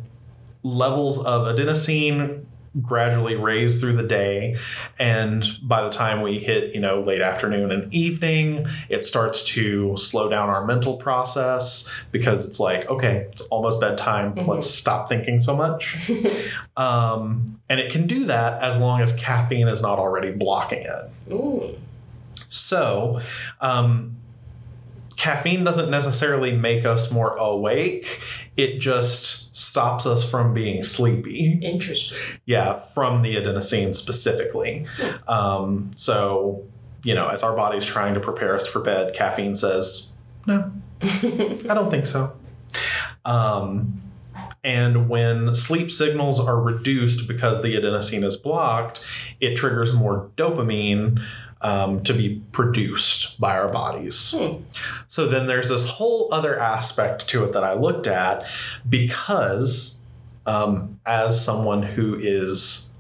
levels 0.64 1.18
of 1.26 1.48
adenosine 1.48 2.46
gradually 2.82 3.36
raise 3.36 3.80
through 3.80 3.94
the 3.96 4.02
day 4.08 4.58
and 4.98 5.48
by 5.62 5.84
the 5.84 5.92
time 5.92 6.24
we 6.24 6.40
hit 6.40 6.74
you 6.74 6.82
know 6.82 7.02
late 7.04 7.22
afternoon 7.22 7.72
and 7.72 7.94
evening 7.94 8.66
it 8.90 9.06
starts 9.06 9.44
to 9.46 9.96
slow 9.96 10.28
down 10.28 10.50
our 10.50 10.66
mental 10.66 10.98
process 10.98 11.88
because 12.12 12.48
it's 12.48 12.60
like 12.60 12.90
okay 12.90 13.28
it's 13.32 13.42
almost 13.52 13.80
bedtime 13.80 14.34
Mhm. 14.34 14.48
let's 14.48 14.68
stop 14.68 15.08
thinking 15.08 15.40
so 15.40 15.56
much 15.56 16.10
um, 16.78 17.46
and 17.70 17.80
it 17.80 17.92
can 17.92 18.08
do 18.08 18.26
that 18.26 18.60
as 18.64 18.80
long 18.80 19.02
as 19.02 19.14
caffeine 19.18 19.68
is 19.68 19.84
not 19.84 20.00
already 20.00 20.32
blocking 20.32 20.82
it 20.82 21.12
Mm. 21.30 21.76
so, 22.50 23.20
um, 23.62 24.16
caffeine 25.18 25.64
doesn't 25.64 25.90
necessarily 25.90 26.56
make 26.56 26.86
us 26.86 27.12
more 27.12 27.36
awake. 27.36 28.22
It 28.58 28.80
just 28.80 29.56
stops 29.56 30.06
us 30.06 30.30
from 30.30 30.54
being 30.54 30.84
sleepy. 30.84 31.60
Interesting. 31.62 32.40
Yeah, 32.46 32.80
from 32.80 33.22
the 33.22 33.36
adenosine 33.36 33.96
specifically. 33.96 34.86
Um, 35.28 35.92
so, 35.96 36.64
you 37.04 37.16
know, 37.16 37.28
as 37.28 37.44
our 37.44 37.56
body's 37.56 37.86
trying 37.86 38.14
to 38.14 38.20
prepare 38.20 38.56
us 38.56 38.68
for 38.68 38.80
bed, 38.80 39.14
caffeine 39.14 39.56
says, 39.56 40.16
no, 40.46 40.72
I 41.02 41.74
don't 41.74 41.90
think 41.90 42.06
so. 42.06 42.36
Um, 43.26 44.00
and 44.64 45.10
when 45.10 45.56
sleep 45.56 45.92
signals 45.92 46.40
are 46.40 46.60
reduced 46.60 47.28
because 47.28 47.62
the 47.62 47.76
adenosine 47.76 48.24
is 48.24 48.38
blocked, 48.38 49.06
it 49.40 49.56
triggers 49.56 49.94
more 49.94 50.30
dopamine 50.38 51.22
um, 51.64 52.04
to 52.04 52.14
be 52.14 52.42
produced 52.52 53.40
by 53.40 53.58
our 53.58 53.70
bodies. 53.70 54.36
Hmm. 54.38 54.64
So 55.08 55.28
then 55.28 55.48
there's 55.48 55.70
this 55.70 55.90
whole 55.90 56.28
other 56.32 56.60
aspect 56.60 57.28
to 57.30 57.44
it 57.46 57.54
that 57.54 57.64
I 57.64 57.74
looked 57.74 58.06
at 58.06 58.46
because, 58.88 60.02
um, 60.46 61.00
as 61.06 61.44
someone 61.44 61.82
who 61.84 62.16
is, 62.16 62.92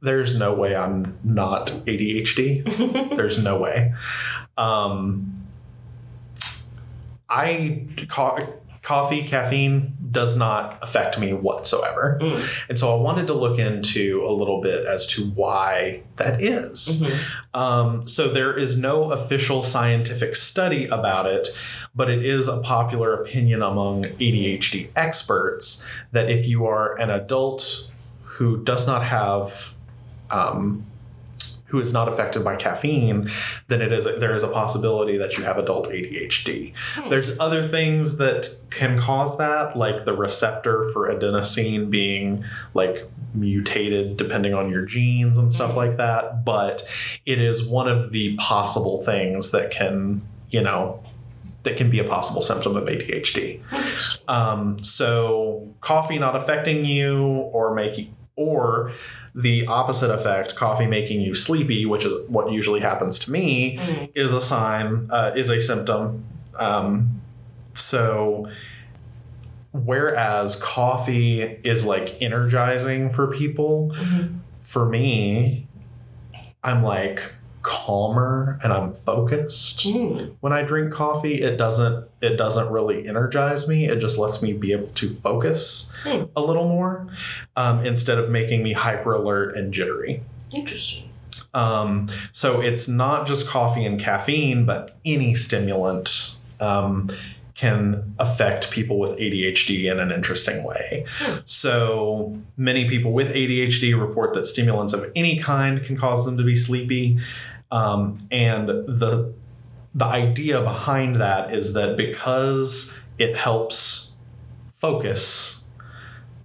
there's 0.00 0.36
no 0.36 0.52
way 0.52 0.74
I'm 0.74 1.18
not 1.22 1.68
ADHD. 1.86 3.14
there's 3.16 3.42
no 3.42 3.58
way. 3.58 3.94
Um, 4.58 5.46
I 7.28 7.86
coffee 8.82 9.22
caffeine 9.22 9.96
does 10.10 10.36
not 10.36 10.76
affect 10.82 11.18
me 11.18 11.32
whatsoever 11.32 12.18
Mm. 12.20 12.44
and 12.68 12.78
so 12.78 12.92
i 12.96 13.00
wanted 13.00 13.26
to 13.28 13.32
look 13.32 13.58
into 13.58 14.24
a 14.26 14.32
little 14.32 14.60
bit 14.60 14.84
as 14.86 15.06
to 15.06 15.22
why 15.30 16.02
that 16.16 16.42
is. 16.42 17.02
Mhm. 17.02 17.18
um, 17.54 18.06
so 18.08 18.28
there 18.28 18.56
is 18.56 18.76
no 18.76 19.10
official 19.12 19.62
scientific 19.62 20.34
study 20.36 20.86
about 20.86 21.26
it 21.26 21.48
but 21.94 22.10
it 22.10 22.24
is 22.26 22.48
a 22.48 22.58
popular 22.58 23.14
opinion 23.14 23.62
among 23.62 24.02
adhd 24.04 24.88
experts 24.96 25.86
that 26.10 26.28
if 26.28 26.46
you 26.48 26.66
are 26.66 26.98
an 26.98 27.08
adult 27.10 27.88
who 28.24 28.62
does 28.64 28.86
not 28.86 29.04
have 29.04 29.74
um, 30.30 30.84
who 31.72 31.80
is 31.80 31.90
not 31.90 32.06
affected 32.06 32.44
by 32.44 32.54
caffeine, 32.54 33.30
then 33.68 33.80
it 33.80 33.90
is 33.92 34.04
there 34.04 34.34
is 34.34 34.42
a 34.42 34.48
possibility 34.48 35.16
that 35.16 35.38
you 35.38 35.42
have 35.44 35.56
adult 35.56 35.88
ADHD. 35.88 36.74
Hmm. 36.94 37.08
There's 37.08 37.30
other 37.40 37.66
things 37.66 38.18
that 38.18 38.50
can 38.68 38.98
cause 38.98 39.38
that, 39.38 39.74
like 39.74 40.04
the 40.04 40.12
receptor 40.12 40.84
for 40.92 41.08
adenosine 41.12 41.88
being 41.88 42.44
like 42.74 43.08
mutated 43.34 44.18
depending 44.18 44.52
on 44.52 44.68
your 44.70 44.84
genes 44.84 45.38
and 45.38 45.50
stuff 45.50 45.72
Mhm. 45.72 45.76
like 45.76 45.96
that. 45.96 46.44
But 46.44 46.82
it 47.24 47.40
is 47.40 47.64
one 47.64 47.88
of 47.88 48.12
the 48.12 48.36
possible 48.36 48.98
things 49.02 49.50
that 49.52 49.70
can, 49.70 50.20
you 50.50 50.60
know, 50.60 51.00
that 51.62 51.78
can 51.78 51.88
be 51.88 51.98
a 52.00 52.04
possible 52.04 52.42
symptom 52.42 52.76
of 52.76 52.86
ADHD. 52.86 53.60
Um, 54.28 54.82
so 54.84 55.68
coffee 55.80 56.18
not 56.18 56.36
affecting 56.36 56.84
you 56.84 57.22
or 57.24 57.74
making 57.74 58.14
or 58.36 58.92
the 59.34 59.66
opposite 59.66 60.10
effect, 60.12 60.54
coffee 60.56 60.86
making 60.86 61.20
you 61.20 61.34
sleepy, 61.34 61.86
which 61.86 62.04
is 62.04 62.14
what 62.28 62.52
usually 62.52 62.80
happens 62.80 63.18
to 63.20 63.30
me, 63.30 63.78
Mhm. 63.78 64.10
is 64.14 64.32
a 64.32 64.42
sign, 64.42 65.08
uh, 65.10 65.32
is 65.34 65.48
a 65.48 65.60
symptom. 65.60 66.24
Um, 66.58 67.20
so 67.72 68.48
whereas 69.72 70.56
coffee 70.56 71.40
is 71.40 71.86
like 71.86 72.20
energizing 72.20 73.08
for 73.08 73.26
people, 73.28 73.92
Mhm. 73.94 74.38
for 74.60 74.86
me, 74.86 75.66
I'm 76.62 76.82
like 76.82 77.34
calmer 77.62 78.58
and 78.62 78.72
I'm 78.72 78.92
focused 78.94 79.80
Mm. 79.86 80.32
when 80.40 80.52
I 80.52 80.62
drink 80.62 80.92
coffee, 80.92 81.40
it 81.42 81.56
doesn't 81.56 82.04
it 82.20 82.36
doesn't 82.36 82.70
really 82.72 83.06
energize 83.08 83.66
me. 83.68 83.86
It 83.86 83.98
just 84.00 84.18
lets 84.18 84.42
me 84.42 84.52
be 84.52 84.72
able 84.72 84.88
to 84.88 85.08
focus 85.08 85.92
Hmm. 86.04 86.24
a 86.36 86.40
little 86.42 86.68
more 86.68 87.06
um, 87.56 87.84
instead 87.84 88.18
of 88.18 88.30
making 88.30 88.62
me 88.62 88.72
hyper 88.72 89.12
alert 89.14 89.56
and 89.56 89.72
jittery. 89.72 90.22
Interesting. 90.52 91.08
Um, 91.54 92.08
so 92.32 92.60
it's 92.60 92.88
not 92.88 93.26
just 93.26 93.48
coffee 93.48 93.84
and 93.84 93.98
caffeine, 94.00 94.64
but 94.64 94.96
any 95.04 95.34
stimulant 95.34 96.36
um, 96.60 97.10
can 97.54 98.14
affect 98.18 98.70
people 98.70 98.98
with 98.98 99.10
ADHD 99.18 99.90
in 99.90 100.00
an 100.00 100.10
interesting 100.10 100.62
way. 100.64 101.04
Hmm. 101.18 101.38
So 101.44 102.38
many 102.56 102.88
people 102.88 103.12
with 103.12 103.32
ADHD 103.34 103.94
report 104.00 104.32
that 104.34 104.46
stimulants 104.46 104.92
of 104.92 105.10
any 105.14 105.38
kind 105.38 105.82
can 105.84 105.96
cause 105.96 106.24
them 106.24 106.36
to 106.38 106.44
be 106.44 106.56
sleepy. 106.56 107.18
Um, 107.72 108.28
and 108.30 108.68
the 108.68 109.34
the 109.94 110.04
idea 110.04 110.60
behind 110.60 111.16
that 111.16 111.54
is 111.54 111.74
that 111.74 111.96
because 111.96 113.00
it 113.18 113.36
helps 113.36 114.14
focus, 114.78 115.64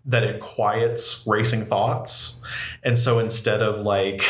that 0.05 0.23
it 0.23 0.39
quiets 0.39 1.25
racing 1.27 1.61
thoughts. 1.61 2.41
And 2.83 2.97
so 2.97 3.19
instead 3.19 3.61
of 3.61 3.81
like 3.81 4.21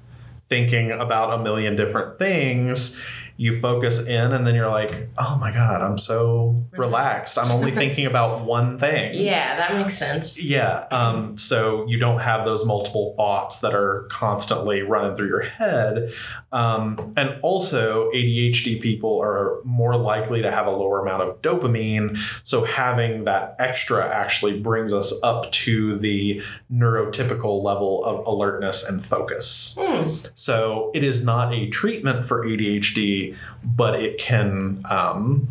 thinking 0.48 0.90
about 0.90 1.38
a 1.38 1.42
million 1.42 1.76
different 1.76 2.16
things, 2.16 3.02
you 3.36 3.54
focus 3.54 4.06
in 4.06 4.32
and 4.32 4.46
then 4.46 4.54
you're 4.54 4.68
like, 4.68 5.08
oh 5.18 5.36
my 5.38 5.52
God, 5.52 5.82
I'm 5.82 5.98
so 5.98 6.64
relaxed. 6.72 7.38
I'm 7.38 7.50
only 7.50 7.70
thinking 7.72 8.06
about 8.06 8.44
one 8.44 8.78
thing. 8.78 9.14
Yeah, 9.14 9.56
that 9.56 9.74
makes 9.74 9.96
sense. 9.96 10.40
Yeah. 10.40 10.86
Um, 10.90 11.36
so 11.36 11.86
you 11.86 11.98
don't 11.98 12.20
have 12.20 12.44
those 12.44 12.64
multiple 12.64 13.12
thoughts 13.16 13.60
that 13.60 13.74
are 13.74 14.06
constantly 14.10 14.82
running 14.82 15.14
through 15.16 15.28
your 15.28 15.42
head. 15.42 16.12
Um, 16.52 17.12
and 17.16 17.38
also, 17.42 18.10
ADHD 18.12 18.80
people 18.80 19.20
are 19.20 19.60
more 19.64 19.96
likely 19.96 20.42
to 20.42 20.50
have 20.50 20.66
a 20.66 20.70
lower 20.70 21.00
amount 21.00 21.22
of 21.22 21.42
dopamine. 21.42 22.18
So 22.44 22.64
having 22.64 23.24
that 23.24 23.56
extra 23.58 24.06
actually 24.08 24.60
brings 24.60 24.92
us 24.92 25.12
up 25.22 25.50
to 25.52 25.96
the 25.96 26.42
neurotypical 26.72 27.62
level 27.62 28.04
of 28.04 28.26
alertness 28.26 28.88
and 28.88 29.04
focus. 29.04 29.76
Hmm. 29.78 30.14
So 30.34 30.90
it 30.94 31.02
is 31.04 31.24
not 31.24 31.52
a 31.52 31.68
treatment 31.68 32.24
for 32.24 32.44
ADHD, 32.44 33.25
but 33.64 34.00
it 34.00 34.18
can 34.18 34.82
um, 34.90 35.48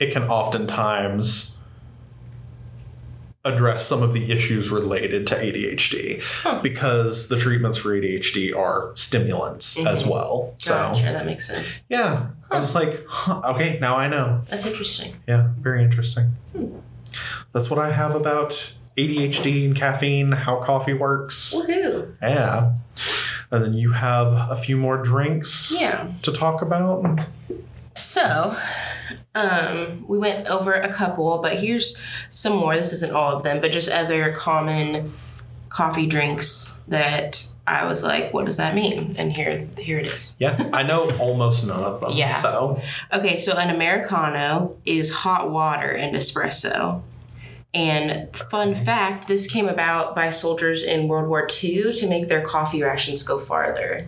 it 0.00 0.12
can 0.12 0.24
oftentimes 0.24 1.58
address 3.44 3.86
some 3.86 4.02
of 4.02 4.12
the 4.12 4.30
issues 4.32 4.68
related 4.70 5.26
to 5.26 5.34
ADHD 5.34 6.20
Huh. 6.42 6.58
because 6.62 7.28
the 7.28 7.36
treatments 7.36 7.78
for 7.78 7.90
ADHD 7.94 8.52
are 8.52 8.90
stimulants 8.94 9.78
as 9.86 10.02
Mhm. 10.02 10.10
well. 10.10 10.54
So 10.58 10.74
Gotcha, 10.74 11.04
that 11.04 11.24
makes 11.24 11.46
sense. 11.46 11.86
yeah, 11.88 12.26
I 12.50 12.56
was 12.58 12.74
like, 12.74 13.04
huh, 13.08 13.40
okay, 13.54 13.78
now 13.80 13.96
I 13.96 14.08
know. 14.08 14.42
That's 14.50 14.66
interesting. 14.66 15.14
Yeah, 15.26 15.48
very 15.60 15.82
interesting. 15.82 16.34
That's 17.52 17.70
what 17.70 17.78
I 17.78 17.92
have 17.92 18.14
about 18.14 18.72
ADHD 18.98 19.64
and 19.64 19.74
caffeine, 19.76 20.32
how 20.32 20.56
coffee 20.56 20.92
works. 20.92 21.54
Woohoo! 21.56 22.08
Yeah. 22.20 22.72
And 23.50 23.64
then 23.64 23.72
you 23.74 23.92
have 23.92 24.32
a 24.50 24.56
few 24.56 24.76
more 24.76 24.98
drinks 25.02 25.74
Yeah. 25.80 26.08
to 26.22 26.32
talk 26.32 26.60
about. 26.62 27.20
So, 27.94 28.56
um, 29.34 30.04
we 30.06 30.18
went 30.18 30.46
over 30.48 30.72
a 30.74 30.92
couple, 30.92 31.38
but 31.38 31.58
here's 31.58 32.02
some 32.28 32.54
more. 32.56 32.76
This 32.76 32.92
isn't 32.92 33.12
all 33.12 33.34
of 33.36 33.42
them, 33.42 33.60
but 33.60 33.72
just 33.72 33.90
other 33.90 34.32
common 34.32 35.12
coffee 35.68 36.06
drinks 36.06 36.82
that 36.88 37.44
I 37.66 37.84
was 37.86 38.02
like, 38.02 38.32
what 38.32 38.46
does 38.46 38.56
that 38.58 38.74
mean? 38.74 39.14
And 39.18 39.32
here, 39.34 39.66
here 39.78 39.98
it 39.98 40.06
is. 40.06 40.36
Yeah, 40.38 40.70
I 40.72 40.82
know 40.82 41.10
almost 41.18 41.66
none 41.66 41.82
of 41.82 42.00
them. 42.00 42.12
Yeah. 42.12 42.34
So, 42.34 42.80
Okay, 43.12 43.36
so 43.36 43.56
an 43.56 43.68
Americano 43.70 44.76
is 44.86 45.10
hot 45.10 45.50
water 45.50 45.90
and 45.90 46.16
espresso. 46.16 47.02
And 47.74 48.34
fun 48.34 48.74
fact, 48.74 49.28
this 49.28 49.50
came 49.50 49.68
about 49.68 50.14
by 50.14 50.30
soldiers 50.30 50.82
in 50.82 51.06
World 51.06 51.28
War 51.28 51.46
II 51.62 51.92
to 51.92 52.08
make 52.08 52.28
their 52.28 52.42
coffee 52.42 52.82
rations 52.82 53.22
go 53.22 53.38
farther. 53.38 54.06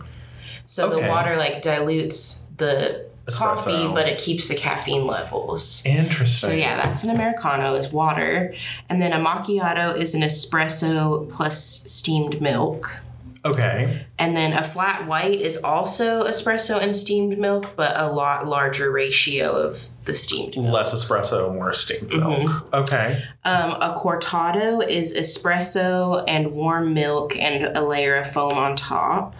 So 0.65 0.89
the 0.89 1.07
water 1.07 1.35
like 1.35 1.61
dilutes 1.61 2.47
the 2.57 3.07
coffee, 3.29 3.87
but 3.87 4.07
it 4.07 4.19
keeps 4.19 4.47
the 4.47 4.55
caffeine 4.55 5.05
levels. 5.05 5.83
interesting. 5.85 6.49
So 6.49 6.55
yeah, 6.55 6.77
that's 6.77 7.03
an 7.03 7.09
Americano 7.09 7.75
is 7.75 7.91
water. 7.91 8.53
And 8.89 9.01
then 9.01 9.13
a 9.13 9.17
macchiato 9.23 9.95
is 9.95 10.15
an 10.15 10.21
espresso 10.21 11.29
plus 11.31 11.83
steamed 11.91 12.41
milk. 12.41 12.99
Okay. 13.43 14.05
And 14.19 14.37
then 14.37 14.53
a 14.53 14.61
flat 14.63 15.07
white 15.07 15.41
is 15.41 15.57
also 15.57 16.25
espresso 16.27 16.79
and 16.79 16.95
steamed 16.95 17.39
milk, 17.39 17.75
but 17.75 17.99
a 17.99 18.07
lot 18.11 18.47
larger 18.47 18.91
ratio 18.91 19.51
of 19.53 19.87
the 20.05 20.13
steamed 20.13 20.55
milk. 20.55 20.71
Less 20.71 20.93
espresso, 20.93 21.51
more 21.53 21.73
steamed 21.73 22.11
Mm-hmm. 22.11 22.43
milk. 22.45 22.73
Okay. 22.73 23.23
Um, 23.43 23.71
a 23.81 23.95
cortado 23.97 24.87
is 24.87 25.15
espresso 25.15 26.23
and 26.27 26.51
warm 26.51 26.93
milk 26.93 27.35
and 27.37 27.75
a 27.75 27.81
layer 27.83 28.15
of 28.15 28.29
foam 28.31 28.53
on 28.53 28.75
top. 28.75 29.35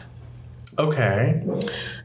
Okay. 0.80 1.44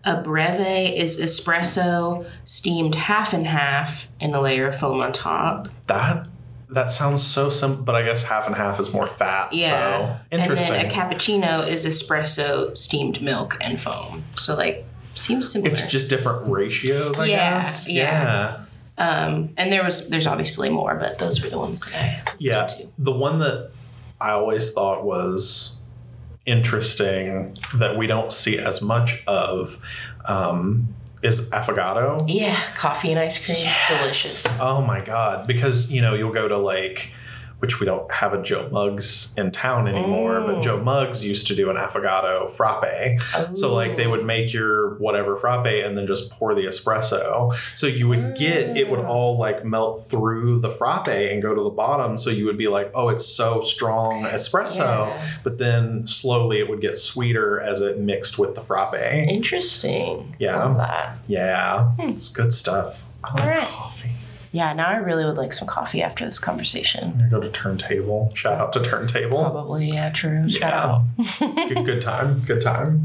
A 0.05 0.20
breve 0.22 0.92
is 0.94 1.18
espresso, 1.20 2.26
steamed 2.44 2.94
half 2.94 3.32
and 3.32 3.47
half, 3.47 4.11
and 4.20 4.34
a 4.34 4.40
layer 4.40 4.66
of 4.68 4.76
foam 4.78 5.01
on 5.01 5.12
top. 5.12 5.68
That 5.86 6.28
that 6.70 6.90
sounds 6.90 7.22
so 7.22 7.48
simple, 7.50 7.84
but 7.84 7.94
I 7.94 8.02
guess 8.02 8.24
half 8.24 8.46
and 8.46 8.56
half 8.56 8.80
is 8.80 8.92
more 8.92 9.06
fat. 9.06 9.52
Yeah. 9.52 9.68
So 9.68 10.16
interesting. 10.32 10.74
And 10.76 10.90
then 10.90 10.90
a 10.90 10.94
cappuccino 10.94 11.66
is 11.66 11.86
espresso, 11.86 12.76
steamed 12.76 13.22
milk, 13.22 13.56
and 13.60 13.80
foam. 13.80 14.24
So 14.36 14.56
like 14.56 14.84
seems 15.14 15.52
similar. 15.52 15.70
it's 15.70 15.88
just 15.90 16.10
different 16.10 16.50
ratios, 16.50 17.18
I 17.18 17.26
Yeah, 17.26 17.60
guess. 17.62 17.88
yeah. 17.88 18.64
um, 18.98 19.50
and 19.56 19.72
there 19.72 19.84
was 19.84 20.08
there's 20.08 20.26
obviously 20.26 20.68
more, 20.68 20.94
but 20.96 21.18
those 21.18 21.42
were 21.42 21.48
the 21.50 21.58
ones 21.58 21.84
that 21.92 21.94
I 22.26 22.32
Yeah. 22.38 22.66
did 22.66 22.76
too. 22.78 22.92
The 22.98 23.12
one 23.12 23.38
that 23.38 23.70
I 24.20 24.30
always 24.30 24.72
thought 24.72 25.04
was 25.04 25.78
interesting 26.46 27.56
that 27.74 27.96
we 27.96 28.06
don't 28.06 28.32
see 28.32 28.58
as 28.58 28.80
much 28.82 29.22
of 29.26 29.78
um, 30.26 30.94
is 31.27 31.51
affogato. 31.51 32.24
Yeah, 32.27 32.59
coffee 32.77 33.11
and 33.11 33.18
ice 33.18 33.45
cream, 33.45 33.72
delicious. 33.89 34.47
Oh 34.61 34.81
my 34.81 35.01
god! 35.01 35.47
Because 35.47 35.91
you 35.91 36.01
know 36.01 36.14
you'll 36.14 36.33
go 36.33 36.49
to 36.49 36.57
like, 36.57 37.12
which 37.66 37.80
we 37.80 37.84
don't 37.86 38.10
have 38.12 38.32
a 38.32 38.40
Joe 38.40 38.68
Muggs 38.70 39.34
in 39.36 39.50
town 39.50 39.88
anymore, 39.88 40.40
but 40.40 40.56
Mm. 40.56 40.62
Joe 40.62 40.76
Muggs 40.80 41.24
used 41.24 41.48
to 41.48 41.54
do 41.56 41.68
an 41.68 41.74
affogato 41.76 42.48
frappe. 42.48 43.18
So 43.56 43.74
like 43.74 43.96
they 43.96 44.06
would 44.06 44.24
make 44.24 44.52
your 44.52 44.94
whatever 44.98 45.36
frappe 45.36 45.66
and 45.84 45.98
then 45.98 46.06
just 46.06 46.30
pour 46.30 46.54
the 46.54 46.62
espresso. 46.66 47.52
So 47.74 47.88
you 47.88 48.06
would 48.08 48.36
get 48.36 48.76
it 48.76 48.88
would 48.88 49.00
all 49.00 49.36
like 49.36 49.64
melt 49.64 50.00
through 50.08 50.60
the 50.60 50.70
frappe 50.70 51.08
and 51.08 51.42
go 51.42 51.56
to 51.56 51.62
the 51.62 51.70
bottom. 51.70 52.16
So 52.18 52.30
you 52.30 52.44
would 52.46 52.56
be 52.56 52.68
like, 52.68 52.92
oh, 52.94 53.08
it's 53.08 53.26
so 53.26 53.60
strong 53.62 54.22
espresso. 54.24 55.08
Yeah. 55.08 55.26
But 55.42 55.58
then 55.58 56.06
slowly 56.06 56.60
it 56.60 56.68
would 56.70 56.80
get 56.80 56.96
sweeter 56.96 57.60
as 57.60 57.80
it 57.80 57.98
mixed 57.98 58.38
with 58.38 58.54
the 58.54 58.62
frappe. 58.62 58.94
Interesting. 58.94 60.36
Yeah. 60.38 60.64
Love 60.64 60.76
that. 60.76 61.16
Yeah, 61.26 61.90
it's 61.98 62.32
good 62.32 62.52
stuff. 62.52 63.04
I 63.24 63.34
like 63.34 63.42
All 63.42 63.48
right. 63.50 63.66
coffee. 63.68 64.10
Yeah, 64.57 64.72
now 64.72 64.88
I 64.88 64.96
really 64.96 65.26
would 65.26 65.36
like 65.36 65.52
some 65.52 65.68
coffee 65.68 66.00
after 66.02 66.24
this 66.24 66.38
conversation. 66.38 67.12
I'm 67.20 67.28
go 67.28 67.40
to 67.40 67.50
Turntable. 67.50 68.30
Shout 68.34 68.59
out 68.59 68.72
to 68.72 68.82
Turntable. 68.82 69.42
Probably, 69.42 69.90
yeah, 69.92 70.09
true. 70.11 70.48
Shout 70.48 70.61
Yeah. 70.72 71.52
out. 71.52 71.68
good, 71.68 71.84
good 71.84 72.00
time. 72.00 72.40
Good 72.46 72.62
time. 72.62 73.04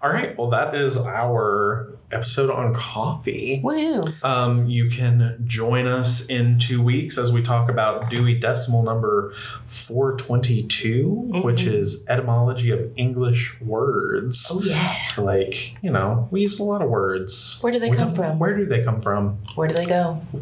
All 0.00 0.10
right. 0.10 0.36
Well, 0.36 0.50
that 0.50 0.74
is 0.74 0.96
our 0.96 1.92
episode 2.10 2.50
on 2.50 2.74
coffee. 2.74 3.60
Woohoo. 3.64 4.12
Um, 4.22 4.66
you 4.66 4.88
can 4.90 5.42
join 5.46 5.86
us 5.86 6.28
in 6.28 6.58
two 6.58 6.82
weeks 6.82 7.16
as 7.18 7.32
we 7.32 7.42
talk 7.42 7.70
about 7.70 8.10
Dewey 8.10 8.38
Decimal 8.38 8.82
number 8.82 9.32
422, 9.66 11.40
which 11.42 11.62
is 11.64 12.06
etymology 12.08 12.70
of 12.70 12.92
English 12.96 13.60
words. 13.60 14.50
Oh, 14.52 14.62
yeah. 14.62 15.02
So, 15.04 15.24
like, 15.24 15.82
you 15.82 15.90
know, 15.90 16.28
we 16.30 16.42
use 16.42 16.58
a 16.58 16.64
lot 16.64 16.82
of 16.82 16.90
words. 16.90 17.58
Where 17.62 17.72
do 17.72 17.78
they 17.78 17.90
We 17.90 17.96
come 17.96 18.12
from? 18.12 18.38
Where 18.38 18.56
do 18.56 18.66
they 18.66 18.82
come 18.82 19.00
from? 19.00 19.38
Where 19.54 19.68
do 19.68 19.74
they 19.74 19.86
go? 19.86 20.14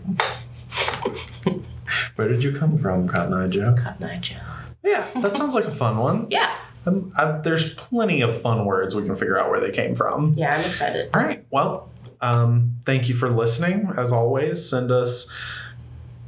Where 2.16 2.28
did 2.28 2.42
you 2.44 2.52
come 2.52 2.76
from, 2.78 3.08
Cotton 3.08 3.34
Eye 3.34 3.48
Joe? 3.48 3.74
Cotton 3.76 4.04
Eye 4.06 4.18
Joe. 4.18 4.36
Yeah, 4.82 5.06
that 5.20 5.36
sounds 5.36 5.54
like 5.54 5.64
a 5.64 5.70
fun 5.70 5.98
one. 5.98 6.26
Yeah. 6.30 6.54
Um, 6.86 7.12
I, 7.16 7.32
there's 7.32 7.74
plenty 7.74 8.22
of 8.22 8.40
fun 8.40 8.64
words 8.64 8.94
we 8.94 9.04
can 9.04 9.14
figure 9.16 9.38
out 9.38 9.50
where 9.50 9.60
they 9.60 9.70
came 9.70 9.94
from. 9.94 10.34
Yeah, 10.36 10.54
I'm 10.56 10.64
excited. 10.64 11.10
All 11.14 11.22
right. 11.22 11.44
Well, 11.50 11.90
um, 12.20 12.76
thank 12.84 13.08
you 13.08 13.14
for 13.14 13.28
listening. 13.30 13.92
As 13.96 14.12
always, 14.12 14.68
send 14.68 14.90
us 14.90 15.34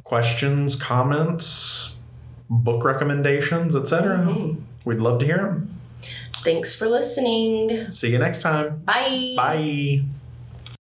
questions, 0.05 0.77
comments, 0.77 1.97
book 2.51 2.85
recommendations, 2.85 3.75
etc. 3.75 4.19
Mhm. 4.19 4.61
We'd 4.85 4.99
love 5.01 5.21
to 5.21 5.27
hear 5.27 5.39
them. 5.39 5.81
Thanks 6.45 6.75
for 6.75 6.87
listening. 6.89 7.81
See 7.91 8.11
you 8.11 8.19
next 8.19 8.43
time. 8.43 8.83
Bye. 8.85 9.35
Bye. 9.37 10.03